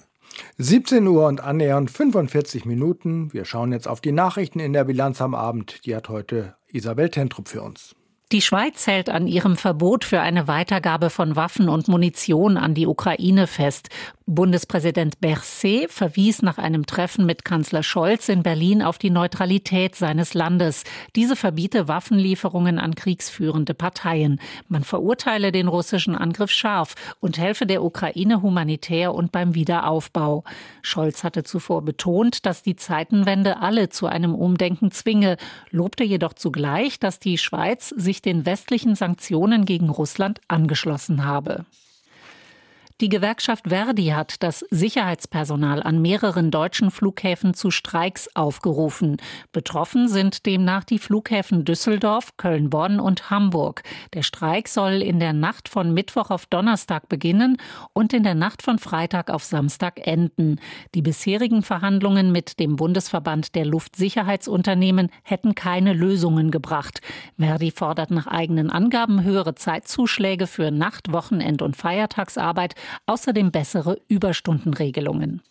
17 0.58 1.06
Uhr 1.08 1.28
und 1.28 1.42
annähernd 1.42 1.92
45 1.92 2.66
Minuten. 2.66 3.34
Wir 3.34 3.46
schauen 3.46 3.72
jetzt 3.72 3.88
auf 3.88 4.02
die 4.02 4.12
Nachrichten 4.12 4.60
in 4.60 4.74
der 4.74 4.84
Bilanz 4.84 5.22
am 5.22 5.36
Abend. 5.36 5.86
Die 5.86 5.96
hat 5.96 6.10
heute 6.10 6.56
Isabel 6.68 7.10
Tentrup 7.10 7.48
für 7.48 7.62
uns. 7.62 7.96
Die 8.32 8.42
Schweiz 8.44 8.86
hält 8.86 9.10
an 9.10 9.26
ihrem 9.26 9.58
Verbot 9.58 10.06
für 10.06 10.22
eine 10.22 10.48
Weitergabe 10.48 11.10
von 11.10 11.36
Waffen 11.36 11.68
und 11.68 11.88
Munition 11.88 12.58
an 12.58 12.76
die 12.76 12.86
Ukraine 12.86 13.48
fest. 13.48 13.90
Bundespräsident 14.32 15.20
Berset 15.22 15.90
verwies 15.90 16.44
nach 16.44 16.60
einem 16.60 16.86
Treffen 16.86 17.26
mit 17.26 17.44
Kanzler 17.44 17.82
Scholz 17.82 18.30
in 18.30 18.44
Berlin 18.44 18.84
auf 18.84 19.00
die 19.00 19.10
Neutralität 19.10 19.96
seines 19.96 20.36
Landes. 20.36 20.84
Diese 21.16 21.36
verbiete 21.36 21.88
Waffenlieferungen 21.88 22.78
an 22.78 22.94
kriegsführende 22.94 23.74
Parteien. 23.74 24.40
Man 24.68 24.84
verurteile 24.84 25.52
den 25.52 25.68
russischen 25.68 26.16
Angriff 26.16 26.52
scharf 26.52 26.94
und 27.20 27.40
helfe 27.40 27.66
der 27.66 27.84
Ukraine 27.84 28.44
humanitär 28.44 29.16
und 29.16 29.32
beim 29.32 29.56
Wiederaufbau. 29.56 30.44
Scholz 30.84 31.24
hatte 31.24 31.44
zuvor 31.44 31.82
betont, 31.82 32.46
dass 32.46 32.62
die 32.62 32.76
Zeitenwende 32.76 33.58
alle 33.58 33.90
zu 33.90 34.06
einem 34.06 34.36
Umdenken 34.36 34.92
zwinge, 34.92 35.38
lobte 35.72 36.04
jedoch 36.04 36.34
zugleich, 36.34 37.00
dass 37.00 37.18
die 37.18 37.40
Schweiz 37.40 37.90
sich 37.90 38.22
den 38.22 38.46
westlichen 38.46 38.94
Sanktionen 38.94 39.66
gegen 39.66 39.90
Russland 39.90 40.40
angeschlossen 40.48 41.26
habe. 41.26 41.66
Die 43.02 43.08
Gewerkschaft 43.08 43.70
Verdi 43.70 44.08
hat 44.08 44.44
das 44.44 44.60
Sicherheitspersonal 44.72 45.82
an 45.82 46.02
mehreren 46.02 46.52
deutschen 46.52 46.92
Flughäfen 46.92 47.54
zu 47.54 47.72
Streiks 47.72 48.28
aufgerufen. 48.36 49.16
Betroffen 49.54 50.10
sind 50.10 50.46
demnach 50.46 50.84
die 50.84 51.00
Flughäfen 51.00 51.64
Düsseldorf, 51.64 52.36
Köln-Bonn 52.36 53.00
und 53.00 53.30
Hamburg. 53.30 53.84
Der 54.14 54.22
Streik 54.22 54.68
soll 54.68 55.02
in 55.02 55.22
der 55.22 55.32
Nacht 55.32 55.70
von 55.70 55.94
Mittwoch 55.94 56.30
auf 56.30 56.46
Donnerstag 56.46 57.08
beginnen 57.08 57.56
und 57.94 58.12
in 58.12 58.24
der 58.24 58.36
Nacht 58.36 58.62
von 58.62 58.80
Freitag 58.80 59.30
auf 59.30 59.46
Samstag 59.46 60.06
enden. 60.06 60.60
Die 60.94 61.02
bisherigen 61.02 61.62
Verhandlungen 61.62 62.34
mit 62.34 62.60
dem 62.60 62.76
Bundesverband 62.76 63.56
der 63.56 63.64
Luftsicherheitsunternehmen 63.64 65.10
hätten 65.24 65.56
keine 65.56 65.94
Lösungen 65.94 66.52
gebracht. 66.52 67.00
Verdi 67.38 67.72
fordert 67.72 68.12
nach 68.12 68.28
eigenen 68.28 68.70
Angaben 68.70 69.24
höhere 69.24 69.56
Zeitzuschläge 69.56 70.48
für 70.48 70.70
Nacht-, 70.70 71.14
Wochenend- 71.14 71.62
und 71.62 71.78
Feiertagsarbeit 71.78 72.76
außerdem 73.06 73.52
bessere 73.52 73.98
Überstundenregelungen. 74.08 75.42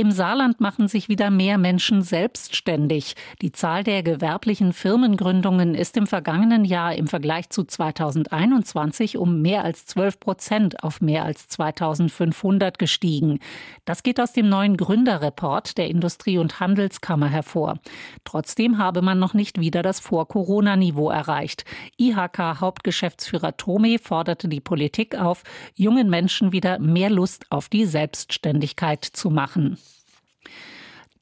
Im 0.00 0.12
Saarland 0.12 0.62
machen 0.62 0.88
sich 0.88 1.10
wieder 1.10 1.28
mehr 1.28 1.58
Menschen 1.58 2.00
selbstständig. 2.00 3.16
Die 3.42 3.52
Zahl 3.52 3.84
der 3.84 4.02
gewerblichen 4.02 4.72
Firmengründungen 4.72 5.74
ist 5.74 5.94
im 5.98 6.06
vergangenen 6.06 6.64
Jahr 6.64 6.94
im 6.94 7.06
Vergleich 7.06 7.50
zu 7.50 7.64
2021 7.64 9.18
um 9.18 9.42
mehr 9.42 9.62
als 9.62 9.84
12 9.84 10.18
Prozent 10.18 10.82
auf 10.84 11.02
mehr 11.02 11.26
als 11.26 11.48
2500 11.48 12.78
gestiegen. 12.78 13.40
Das 13.84 14.02
geht 14.02 14.18
aus 14.22 14.32
dem 14.32 14.48
neuen 14.48 14.78
Gründerreport 14.78 15.76
der 15.76 15.90
Industrie- 15.90 16.38
und 16.38 16.60
Handelskammer 16.60 17.28
hervor. 17.28 17.78
Trotzdem 18.24 18.78
habe 18.78 19.02
man 19.02 19.18
noch 19.18 19.34
nicht 19.34 19.60
wieder 19.60 19.82
das 19.82 20.00
Vor-Corona-Niveau 20.00 21.10
erreicht. 21.10 21.66
IHK-Hauptgeschäftsführer 21.98 23.58
Tome 23.58 23.98
forderte 23.98 24.48
die 24.48 24.62
Politik 24.62 25.14
auf, 25.14 25.42
jungen 25.74 26.08
Menschen 26.08 26.52
wieder 26.52 26.78
mehr 26.78 27.10
Lust 27.10 27.44
auf 27.50 27.68
die 27.68 27.84
Selbstständigkeit 27.84 29.04
zu 29.04 29.28
machen. 29.28 29.76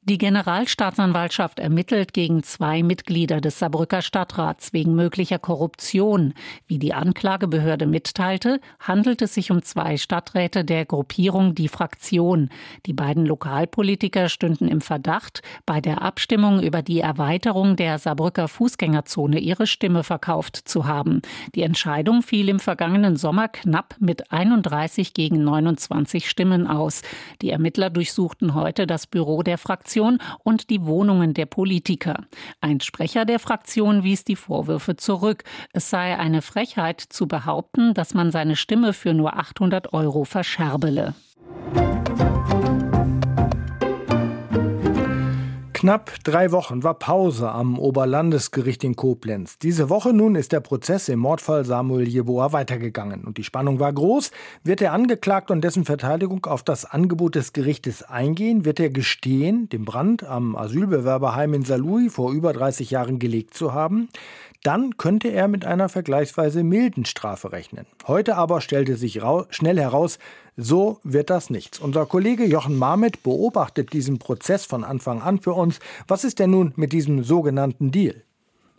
Die 0.09 0.17
Generalstaatsanwaltschaft 0.17 1.59
ermittelt 1.59 2.13
gegen 2.13 2.41
zwei 2.41 2.81
Mitglieder 2.81 3.41
des 3.41 3.59
Saarbrücker 3.59 4.01
Stadtrats 4.01 4.73
wegen 4.73 4.95
möglicher 4.95 5.37
Korruption. 5.37 6.33
Wie 6.65 6.79
die 6.79 6.95
Anklagebehörde 6.95 7.85
mitteilte, 7.85 8.59
handelt 8.79 9.21
es 9.21 9.35
sich 9.35 9.51
um 9.51 9.61
zwei 9.61 9.97
Stadträte 9.97 10.65
der 10.65 10.85
Gruppierung 10.85 11.53
Die 11.53 11.67
Fraktion. 11.67 12.49
Die 12.87 12.93
beiden 12.93 13.27
Lokalpolitiker 13.27 14.29
stünden 14.29 14.67
im 14.67 14.81
Verdacht, 14.81 15.43
bei 15.67 15.79
der 15.79 16.01
Abstimmung 16.01 16.59
über 16.59 16.81
die 16.81 17.01
Erweiterung 17.01 17.75
der 17.75 17.99
Saarbrücker 17.99 18.47
Fußgängerzone 18.47 19.37
ihre 19.37 19.67
Stimme 19.67 20.03
verkauft 20.03 20.55
zu 20.55 20.87
haben. 20.87 21.21
Die 21.53 21.61
Entscheidung 21.61 22.23
fiel 22.23 22.49
im 22.49 22.59
vergangenen 22.59 23.15
Sommer 23.15 23.47
knapp 23.47 23.95
mit 23.99 24.31
31 24.31 25.13
gegen 25.13 25.43
29 25.43 26.27
Stimmen 26.27 26.65
aus. 26.65 27.03
Die 27.43 27.51
Ermittler 27.51 27.91
durchsuchten 27.91 28.55
heute 28.55 28.87
das 28.87 29.05
Büro 29.05 29.43
der 29.43 29.59
Fraktion 29.59 29.98
Fraktion 29.99 30.19
und 30.43 30.69
die 30.69 30.85
Wohnungen 30.85 31.33
der 31.33 31.45
Politiker. 31.45 32.25
Ein 32.61 32.79
Sprecher 32.79 33.25
der 33.25 33.39
Fraktion 33.39 34.03
wies 34.03 34.23
die 34.23 34.37
Vorwürfe 34.37 34.95
zurück. 34.95 35.43
Es 35.73 35.89
sei 35.89 36.17
eine 36.17 36.41
Frechheit 36.41 37.01
zu 37.01 37.27
behaupten, 37.27 37.93
dass 37.93 38.13
man 38.13 38.31
seine 38.31 38.55
Stimme 38.55 38.93
für 38.93 39.13
nur 39.13 39.37
800 39.37 39.93
Euro 39.93 40.23
verscherbele. 40.23 41.15
Knapp 45.79 46.11
drei 46.25 46.51
Wochen 46.51 46.83
war 46.83 46.95
Pause 46.95 47.49
am 47.49 47.79
Oberlandesgericht 47.79 48.83
in 48.83 48.97
Koblenz. 48.97 49.57
Diese 49.59 49.89
Woche 49.89 50.11
nun 50.11 50.35
ist 50.35 50.51
der 50.51 50.59
Prozess 50.59 51.07
im 51.07 51.19
Mordfall 51.19 51.63
Samuel 51.63 52.05
Jeboa 52.05 52.51
weitergegangen. 52.51 53.23
Und 53.23 53.37
die 53.37 53.45
Spannung 53.45 53.79
war 53.79 53.93
groß. 53.93 54.31
Wird 54.61 54.81
der 54.81 54.91
Angeklagte 54.91 55.53
und 55.53 55.61
dessen 55.61 55.85
Verteidigung 55.85 56.45
auf 56.47 56.63
das 56.63 56.83
Angebot 56.83 57.35
des 57.35 57.53
Gerichtes 57.53 58.03
eingehen? 58.03 58.65
Wird 58.65 58.81
er 58.81 58.89
gestehen, 58.89 59.69
den 59.69 59.85
Brand 59.85 60.25
am 60.25 60.57
Asylbewerberheim 60.57 61.53
in 61.53 61.63
Saarlouis 61.63 62.13
vor 62.13 62.33
über 62.33 62.51
30 62.51 62.91
Jahren 62.91 63.17
gelegt 63.17 63.53
zu 63.53 63.73
haben? 63.73 64.09
Dann 64.63 64.97
könnte 64.97 65.29
er 65.29 65.47
mit 65.47 65.63
einer 65.63 65.87
vergleichsweise 65.87 66.65
milden 66.65 67.05
Strafe 67.05 67.53
rechnen. 67.53 67.85
Heute 68.05 68.35
aber 68.35 68.59
stellte 68.59 68.97
sich 68.97 69.21
schnell 69.51 69.79
heraus, 69.79 70.19
so 70.61 70.99
wird 71.03 71.29
das 71.29 71.49
nichts. 71.49 71.79
Unser 71.79 72.05
Kollege 72.05 72.45
Jochen 72.45 72.77
Marmet 72.77 73.23
beobachtet 73.23 73.93
diesen 73.93 74.19
Prozess 74.19 74.65
von 74.65 74.83
Anfang 74.83 75.21
an 75.21 75.39
für 75.39 75.53
uns. 75.53 75.79
Was 76.07 76.23
ist 76.23 76.39
denn 76.39 76.51
nun 76.51 76.73
mit 76.75 76.91
diesem 76.91 77.23
sogenannten 77.23 77.91
Deal? 77.91 78.23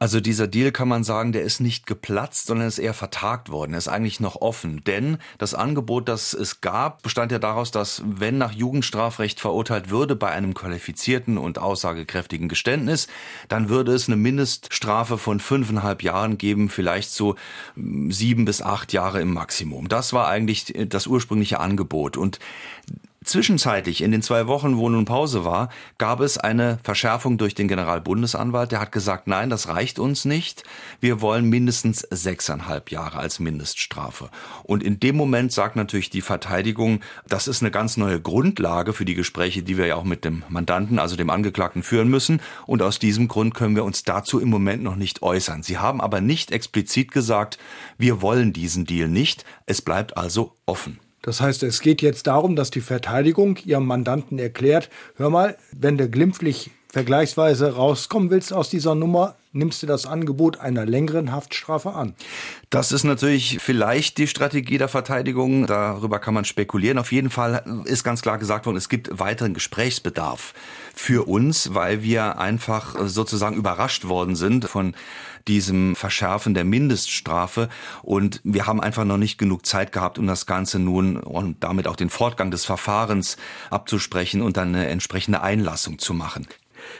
Also 0.02 0.18
dieser 0.18 0.46
Deal 0.46 0.72
kann 0.72 0.88
man 0.88 1.04
sagen, 1.04 1.32
der 1.32 1.42
ist 1.42 1.60
nicht 1.60 1.86
geplatzt, 1.86 2.46
sondern 2.46 2.66
ist 2.66 2.78
eher 2.78 2.94
vertagt 2.94 3.50
worden. 3.50 3.74
Er 3.74 3.78
ist 3.78 3.88
eigentlich 3.88 4.18
noch 4.18 4.36
offen. 4.36 4.82
Denn 4.84 5.18
das 5.36 5.52
Angebot, 5.52 6.08
das 6.08 6.32
es 6.32 6.62
gab, 6.62 7.02
bestand 7.02 7.32
ja 7.32 7.38
daraus, 7.38 7.70
dass 7.70 8.02
wenn 8.06 8.38
nach 8.38 8.52
Jugendstrafrecht 8.52 9.40
verurteilt 9.40 9.90
würde 9.90 10.16
bei 10.16 10.30
einem 10.30 10.54
qualifizierten 10.54 11.36
und 11.36 11.58
aussagekräftigen 11.58 12.48
Geständnis, 12.48 13.08
dann 13.48 13.68
würde 13.68 13.92
es 13.92 14.08
eine 14.08 14.16
Mindeststrafe 14.16 15.18
von 15.18 15.38
fünfeinhalb 15.38 16.02
Jahren 16.02 16.38
geben, 16.38 16.70
vielleicht 16.70 17.10
so 17.10 17.34
hm, 17.74 18.10
sieben 18.10 18.46
bis 18.46 18.62
acht 18.62 18.94
Jahre 18.94 19.20
im 19.20 19.34
Maximum. 19.34 19.88
Das 19.88 20.14
war 20.14 20.28
eigentlich 20.28 20.72
das 20.88 21.08
ursprüngliche 21.08 21.60
Angebot. 21.60 22.16
Und 22.16 22.38
Zwischenzeitlich, 23.30 24.02
in 24.02 24.10
den 24.10 24.22
zwei 24.22 24.48
Wochen, 24.48 24.76
wo 24.76 24.88
nun 24.88 25.04
Pause 25.04 25.44
war, 25.44 25.68
gab 25.98 26.18
es 26.18 26.36
eine 26.36 26.80
Verschärfung 26.82 27.38
durch 27.38 27.54
den 27.54 27.68
Generalbundesanwalt. 27.68 28.72
Der 28.72 28.80
hat 28.80 28.90
gesagt, 28.90 29.28
nein, 29.28 29.50
das 29.50 29.68
reicht 29.68 30.00
uns 30.00 30.24
nicht. 30.24 30.64
Wir 30.98 31.20
wollen 31.20 31.48
mindestens 31.48 32.00
sechseinhalb 32.10 32.90
Jahre 32.90 33.20
als 33.20 33.38
Mindeststrafe. 33.38 34.30
Und 34.64 34.82
in 34.82 34.98
dem 34.98 35.16
Moment 35.16 35.52
sagt 35.52 35.76
natürlich 35.76 36.10
die 36.10 36.22
Verteidigung, 36.22 37.02
das 37.28 37.46
ist 37.46 37.62
eine 37.62 37.70
ganz 37.70 37.96
neue 37.96 38.20
Grundlage 38.20 38.92
für 38.92 39.04
die 39.04 39.14
Gespräche, 39.14 39.62
die 39.62 39.78
wir 39.78 39.86
ja 39.86 39.94
auch 39.94 40.02
mit 40.02 40.24
dem 40.24 40.42
Mandanten, 40.48 40.98
also 40.98 41.14
dem 41.14 41.30
Angeklagten, 41.30 41.84
führen 41.84 42.08
müssen. 42.08 42.40
Und 42.66 42.82
aus 42.82 42.98
diesem 42.98 43.28
Grund 43.28 43.54
können 43.54 43.76
wir 43.76 43.84
uns 43.84 44.02
dazu 44.02 44.40
im 44.40 44.48
Moment 44.48 44.82
noch 44.82 44.96
nicht 44.96 45.22
äußern. 45.22 45.62
Sie 45.62 45.78
haben 45.78 46.00
aber 46.00 46.20
nicht 46.20 46.50
explizit 46.50 47.12
gesagt, 47.12 47.58
wir 47.96 48.22
wollen 48.22 48.52
diesen 48.52 48.86
Deal 48.86 49.08
nicht. 49.08 49.44
Es 49.66 49.82
bleibt 49.82 50.16
also 50.16 50.56
offen. 50.66 50.98
Das 51.22 51.40
heißt, 51.40 51.62
es 51.62 51.80
geht 51.80 52.00
jetzt 52.02 52.26
darum, 52.26 52.56
dass 52.56 52.70
die 52.70 52.80
Verteidigung 52.80 53.58
ihrem 53.64 53.86
Mandanten 53.86 54.38
erklärt, 54.38 54.88
hör 55.16 55.30
mal, 55.30 55.56
wenn 55.72 55.98
du 55.98 56.08
glimpflich 56.08 56.70
vergleichsweise 56.90 57.74
rauskommen 57.74 58.30
willst 58.30 58.52
aus 58.52 58.68
dieser 58.68 58.94
Nummer, 58.94 59.36
nimmst 59.52 59.82
du 59.82 59.86
das 59.86 60.06
Angebot 60.06 60.60
einer 60.60 60.86
längeren 60.86 61.32
Haftstrafe 61.32 61.92
an. 61.92 62.14
Das 62.68 62.92
ist 62.92 63.04
natürlich 63.04 63.58
vielleicht 63.60 64.18
die 64.18 64.26
Strategie 64.26 64.78
der 64.78 64.88
Verteidigung. 64.88 65.66
Darüber 65.66 66.18
kann 66.18 66.34
man 66.34 66.44
spekulieren. 66.44 66.98
Auf 66.98 67.12
jeden 67.12 67.30
Fall 67.30 67.82
ist 67.84 68.04
ganz 68.04 68.22
klar 68.22 68.38
gesagt 68.38 68.66
worden, 68.66 68.76
es 68.76 68.88
gibt 68.88 69.18
weiteren 69.18 69.54
Gesprächsbedarf 69.54 70.54
für 70.94 71.26
uns, 71.26 71.74
weil 71.74 72.02
wir 72.02 72.38
einfach 72.38 72.96
sozusagen 73.06 73.56
überrascht 73.56 74.06
worden 74.06 74.36
sind 74.36 74.66
von 74.66 74.94
diesem 75.48 75.96
Verschärfen 75.96 76.54
der 76.54 76.64
Mindeststrafe. 76.64 77.68
Und 78.02 78.40
wir 78.44 78.66
haben 78.66 78.80
einfach 78.80 79.04
noch 79.04 79.16
nicht 79.16 79.38
genug 79.38 79.66
Zeit 79.66 79.90
gehabt, 79.92 80.18
um 80.18 80.26
das 80.26 80.46
Ganze 80.46 80.78
nun 80.78 81.16
und 81.16 81.62
damit 81.64 81.88
auch 81.88 81.96
den 81.96 82.10
Fortgang 82.10 82.50
des 82.50 82.64
Verfahrens 82.64 83.36
abzusprechen 83.70 84.42
und 84.42 84.56
dann 84.56 84.74
eine 84.74 84.88
entsprechende 84.88 85.40
Einlassung 85.40 85.98
zu 85.98 86.14
machen. 86.14 86.46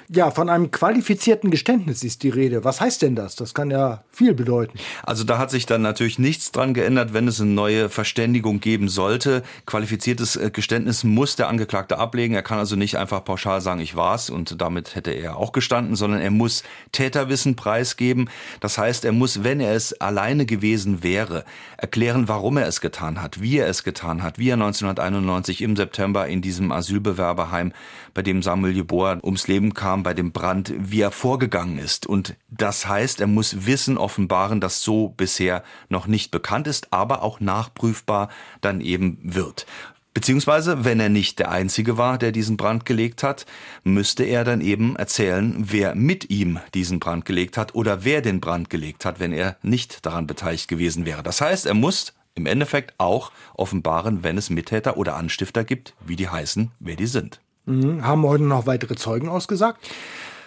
Ja, 0.09 0.31
von 0.31 0.49
einem 0.49 0.71
qualifizierten 0.71 1.51
Geständnis 1.51 2.03
ist 2.03 2.23
die 2.23 2.31
Rede. 2.31 2.65
Was 2.65 2.81
heißt 2.81 3.03
denn 3.03 3.15
das? 3.15 3.37
Das 3.37 3.55
kann 3.55 3.71
ja 3.71 4.03
viel 4.11 4.35
bedeuten. 4.35 4.79
Also 5.03 5.25
da 5.25 5.39
hat 5.39 5.51
sich 5.51 5.67
dann 5.67 5.83
natürlich 5.83 6.19
nichts 6.19 6.53
dran 6.53 6.75
geändert, 6.75 7.13
wenn 7.13 7.29
es 7.29 7.41
eine 7.41 7.51
neue 7.51 7.89
Verständigung 7.89 8.61
geben 8.61 8.89
sollte. 8.89 9.43
Qualifiziertes 9.67 10.37
äh, 10.37 10.51
Geständnis 10.51 11.05
muss 11.05 11.37
der 11.37 11.49
Angeklagte 11.49 11.99
ablegen. 11.99 12.35
Er 12.35 12.43
kann 12.43 12.59
also 12.59 12.77
nicht 12.77 12.97
einfach 12.97 13.25
pauschal 13.25 13.61
sagen, 13.61 13.81
ich 13.81 13.97
war's 13.97 14.31
und 14.31 14.61
damit 14.61 14.95
hätte 14.95 15.11
er 15.11 15.37
auch 15.37 15.53
gestanden, 15.53 15.97
sondern 15.97 16.21
er 16.21 16.31
muss 16.31 16.63
Täterwissen 16.93 17.57
preisgeben. 17.57 18.29
Das 18.61 18.79
heißt, 18.79 19.05
er 19.05 19.13
muss, 19.13 19.45
wenn 19.45 19.61
er 19.61 19.75
es 19.75 20.01
alleine 20.01 20.47
gewesen 20.47 21.03
wäre, 21.03 21.45
erklären, 21.77 22.29
warum 22.29 22.57
er 22.57 22.67
es 22.67 22.81
getan 22.81 23.23
hat, 23.23 23.41
wie 23.41 23.59
er 23.59 23.69
es 23.69 23.85
getan 23.85 24.23
hat, 24.23 24.39
wie 24.39 24.51
er 24.51 24.55
1991 24.55 25.63
im 25.63 25.77
September 25.77 26.27
in 26.27 26.43
diesem 26.43 26.73
Asylbewerberheim, 26.73 27.73
bei 28.15 28.23
dem 28.23 28.43
Samuel 28.43 28.75
Jeboa 28.75 29.19
ums 29.23 29.49
Leben 29.49 29.70
kam, 29.75 30.03
bei 30.03 30.15
dem 30.15 30.33
Brand, 30.33 30.73
wie 30.77 31.01
er 31.01 31.11
vorgegangen 31.11 31.79
ist. 31.79 32.07
Und 32.07 32.37
das 32.49 32.87
heißt, 32.87 33.21
er 33.21 33.27
muss 33.27 33.67
Wissen 33.67 33.99
offenbaren, 33.99 34.61
das 34.61 34.83
so 34.83 35.09
bisher 35.09 35.63
noch 35.89 36.07
nicht 36.07 36.31
bekannt 36.31 36.67
ist, 36.67 36.93
aber 36.93 37.23
auch 37.23 37.41
nachprüfbar 37.41 38.29
dann 38.61 38.81
eben 38.81 39.19
wird. 39.23 39.67
Beziehungsweise, 40.13 40.85
wenn 40.85 40.99
er 40.99 41.09
nicht 41.09 41.39
der 41.39 41.53
Einzige 41.53 41.97
war, 41.97 42.19
der 42.19 42.33
diesen 42.33 42.57
Brand 42.57 42.85
gelegt 42.85 43.23
hat, 43.23 43.47
müsste 43.85 44.25
er 44.25 44.43
dann 44.43 44.61
eben 44.61 44.97
erzählen, 44.97 45.55
wer 45.59 45.95
mit 45.95 46.31
ihm 46.31 46.59
diesen 46.75 46.99
Brand 46.99 47.25
gelegt 47.25 47.57
hat 47.57 47.77
oder 47.77 48.05
wer 48.05 48.21
den 48.21 48.41
Brand 48.41 48.71
gelegt 48.71 49.05
hat, 49.05 49.21
wenn 49.21 49.33
er 49.33 49.57
nicht 49.63 50.05
daran 50.05 50.27
beteiligt 50.27 50.67
gewesen 50.67 51.07
wäre. 51.07 51.23
Das 51.23 51.41
heißt, 51.41 51.65
er 51.67 51.75
muss 51.75 52.13
im 52.35 52.47
Endeffekt 52.47 52.95
auch 52.99 53.31
offenbaren, 53.55 54.25
wenn 54.25 54.37
es 54.37 54.51
Mittäter 54.51 54.97
oder 54.97 55.17
Anstifter 55.17 55.63
gibt, 55.63 55.95
wie 56.05 56.17
die 56.17 56.29
heißen, 56.29 56.73
wer 56.81 56.97
die 56.97 57.07
sind. 57.07 57.41
Mhm. 57.71 58.05
Haben 58.05 58.23
heute 58.25 58.45
noch 58.45 58.67
weitere 58.67 58.97
Zeugen 58.97 59.29
ausgesagt? 59.29 59.81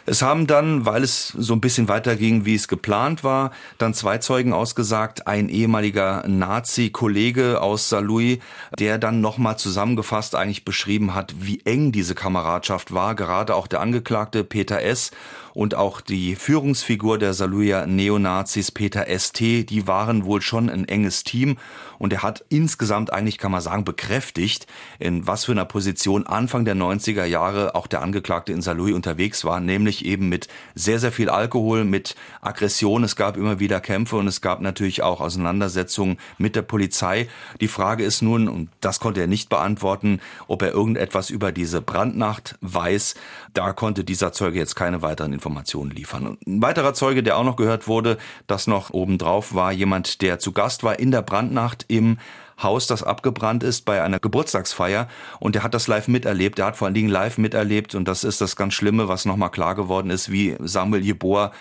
Es 0.06 0.22
haben 0.22 0.48
dann, 0.48 0.86
weil 0.86 1.02
es 1.02 1.30
so 1.30 1.54
ein 1.54 1.62
bisschen 1.62 1.88
weiterging, 1.88 2.44
wie 2.44 2.56
es 2.56 2.68
geplant 2.68 3.24
war, 3.24 3.52
dann 3.78 3.94
zwei 3.94 4.18
Zeugen 4.18 4.52
ausgesagt. 4.52 5.28
Ein 5.28 5.48
ehemaliger 5.48 6.28
Nazi-Kollege 6.28 7.62
aus 7.62 7.88
Saarlouis, 7.88 8.40
der 8.78 8.98
dann 8.98 9.22
nochmal 9.22 9.58
zusammengefasst 9.58 10.36
eigentlich 10.36 10.66
beschrieben 10.66 11.16
hat, 11.16 11.34
wie 11.40 11.62
eng 11.64 11.94
diese 11.94 12.16
Kameradschaft 12.16 12.94
war. 12.94 13.16
Gerade 13.16 13.56
auch 13.56 13.68
der 13.68 13.80
Angeklagte 13.80 14.44
Peter 14.44 14.82
S 14.82 15.12
und 15.54 15.76
auch 15.76 16.02
die 16.02 16.36
Führungsfigur 16.36 17.18
der 17.18 17.34
Saluja 17.34 17.86
Neonazis 17.86 18.72
Peter 18.72 19.06
ST, 19.08 19.40
die 19.40 19.88
waren 19.88 20.26
wohl 20.26 20.42
schon 20.42 20.70
ein 20.70 20.88
enges 20.88 21.24
Team 21.24 21.58
und 22.00 22.12
er 22.12 22.24
hat 22.24 22.44
insgesamt 22.50 23.14
eigentlich, 23.14 23.38
kann 23.38 23.52
man 23.52 23.62
sagen, 23.62 23.86
bekräftigt, 23.86 24.68
in 25.00 25.26
was 25.26 25.46
für 25.46 25.54
einer 25.54 25.66
Position 25.66 26.28
Anfang 26.28 26.66
der 26.66 26.76
90er 26.76 27.24
Jahre 27.24 27.76
auch 27.76 27.88
der 27.88 28.02
Angeklagte 28.02 28.52
in 28.52 28.62
Saarlouis 28.62 28.94
unterwegs 28.94 29.46
war, 29.46 29.60
nämlich 29.60 30.04
eben 30.04 30.28
mit 30.28 30.48
sehr, 30.76 31.00
sehr 31.00 31.12
viel 31.12 31.30
Alkohol, 31.30 31.86
mit 31.86 32.16
Aggression. 32.42 33.04
Es 33.04 33.16
gab 33.16 33.38
immer 33.38 33.60
wieder 33.60 33.80
Kämpfe 33.80 34.18
und 34.18 34.28
es 34.28 34.42
gab 34.42 34.60
natürlich 34.60 35.02
auch 35.02 35.22
Auseinandersetzungen 35.22 36.18
mit 36.38 36.56
der 36.56 36.64
Polizei. 36.64 37.30
Die 37.62 37.68
Frage 37.68 38.04
ist 38.04 38.22
nun, 38.22 38.48
und 38.48 38.70
das 38.82 39.00
konnte 39.00 39.22
er 39.22 39.28
nicht 39.28 39.50
beantworten, 39.50 40.20
ob 40.48 40.62
er 40.62 40.72
irgendetwas 40.72 41.30
über 41.30 41.52
diese 41.52 41.82
Brandnacht 41.82 42.58
weiß. 42.62 43.16
Da 43.54 43.72
konnte 43.72 44.04
dieser 44.04 44.34
Zeuge 44.34 44.60
jetzt 44.60 44.76
keine 44.76 45.02
weiteren 45.02 45.32
Informationen 45.44 45.92
liefern. 45.92 46.38
Ein 46.48 46.62
weiterer 46.62 46.94
Zeuge, 46.94 47.22
der 47.22 47.38
auch 47.38 47.44
noch 47.44 47.58
gehört 47.58 47.88
wurde, 47.88 48.18
das 48.48 48.66
noch 48.66 48.92
obendrauf 48.92 49.54
war 49.54 49.74
jemand, 49.74 50.22
der 50.22 50.40
zu 50.40 50.54
Gast 50.54 50.84
war 50.84 51.00
in 51.00 51.12
der 51.12 51.22
Brandnacht 51.22 51.86
im 51.90 52.18
Haus, 52.62 52.88
das 52.88 53.04
abgebrannt 53.04 53.64
ist 53.64 53.84
bei 53.84 54.02
einer 54.02 54.20
Geburtstagsfeier 54.20 55.10
und 55.40 55.56
der 55.56 55.64
hat 55.64 55.74
das 55.74 55.88
live 55.88 56.08
miterlebt. 56.08 56.60
Er 56.60 56.68
hat 56.68 56.78
vor 56.78 56.86
allen 56.86 56.94
Dingen 56.94 57.10
live 57.10 57.38
miterlebt 57.38 57.94
und 57.94 58.08
das 58.08 58.24
ist 58.24 58.40
das 58.40 58.56
ganz 58.56 58.74
Schlimme, 58.74 59.10
was 59.10 59.26
nochmal 59.26 59.52
klar 59.52 59.76
geworden 59.76 60.10
ist, 60.10 60.32
wie 60.32 60.56
Samuel 60.60 61.04
Jeboa 61.04 61.52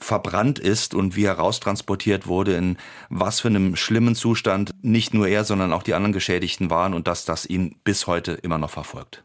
verbrannt 0.00 0.58
ist 0.58 0.94
und 0.94 1.14
wie 1.14 1.24
er 1.24 1.34
raustransportiert 1.34 2.26
wurde, 2.26 2.56
in 2.56 2.76
was 3.08 3.40
für 3.40 3.48
einem 3.48 3.76
schlimmen 3.76 4.16
Zustand 4.16 4.72
nicht 4.82 5.14
nur 5.14 5.28
er, 5.28 5.44
sondern 5.44 5.72
auch 5.72 5.82
die 5.82 5.94
anderen 5.94 6.12
Geschädigten 6.12 6.70
waren 6.70 6.94
und 6.94 7.06
dass 7.06 7.24
das 7.24 7.46
ihn 7.46 7.76
bis 7.84 8.06
heute 8.06 8.32
immer 8.32 8.58
noch 8.58 8.70
verfolgt 8.70 9.22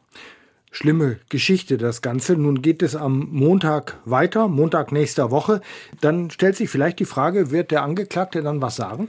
schlimme 0.74 1.20
Geschichte, 1.30 1.78
das 1.78 2.02
Ganze. 2.02 2.36
Nun 2.36 2.62
geht 2.62 2.84
es 2.84 2.96
am 2.96 3.30
Montag 3.32 4.00
weiter, 4.04 4.48
Montag 4.50 4.92
nächster 4.92 5.32
Woche. 5.32 5.62
Dann 6.02 6.30
stellt 6.32 6.58
sich 6.58 6.70
vielleicht 6.70 7.00
die 7.00 7.06
Frage, 7.06 7.52
wird 7.52 7.72
der 7.72 7.84
Angeklagte 7.84 8.42
dann 8.42 8.62
was 8.62 8.76
sagen? 8.76 9.08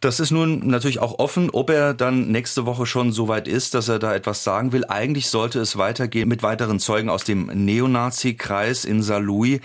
Das 0.00 0.20
ist 0.20 0.30
nun 0.30 0.68
natürlich 0.68 1.00
auch 1.00 1.18
offen, 1.18 1.48
ob 1.50 1.70
er 1.70 1.94
dann 1.94 2.30
nächste 2.30 2.66
Woche 2.66 2.86
schon 2.86 3.12
so 3.12 3.28
weit 3.28 3.48
ist, 3.48 3.74
dass 3.74 3.88
er 3.88 3.98
da 3.98 4.14
etwas 4.14 4.44
sagen 4.44 4.72
will. 4.72 4.84
Eigentlich 4.84 5.28
sollte 5.28 5.58
es 5.58 5.78
weitergehen 5.78 6.28
mit 6.28 6.42
weiteren 6.42 6.78
Zeugen 6.78 7.08
aus 7.08 7.24
dem 7.24 7.46
Neonazi-Kreis 7.46 8.84
in 8.84 9.02
Saarlouis. 9.02 9.60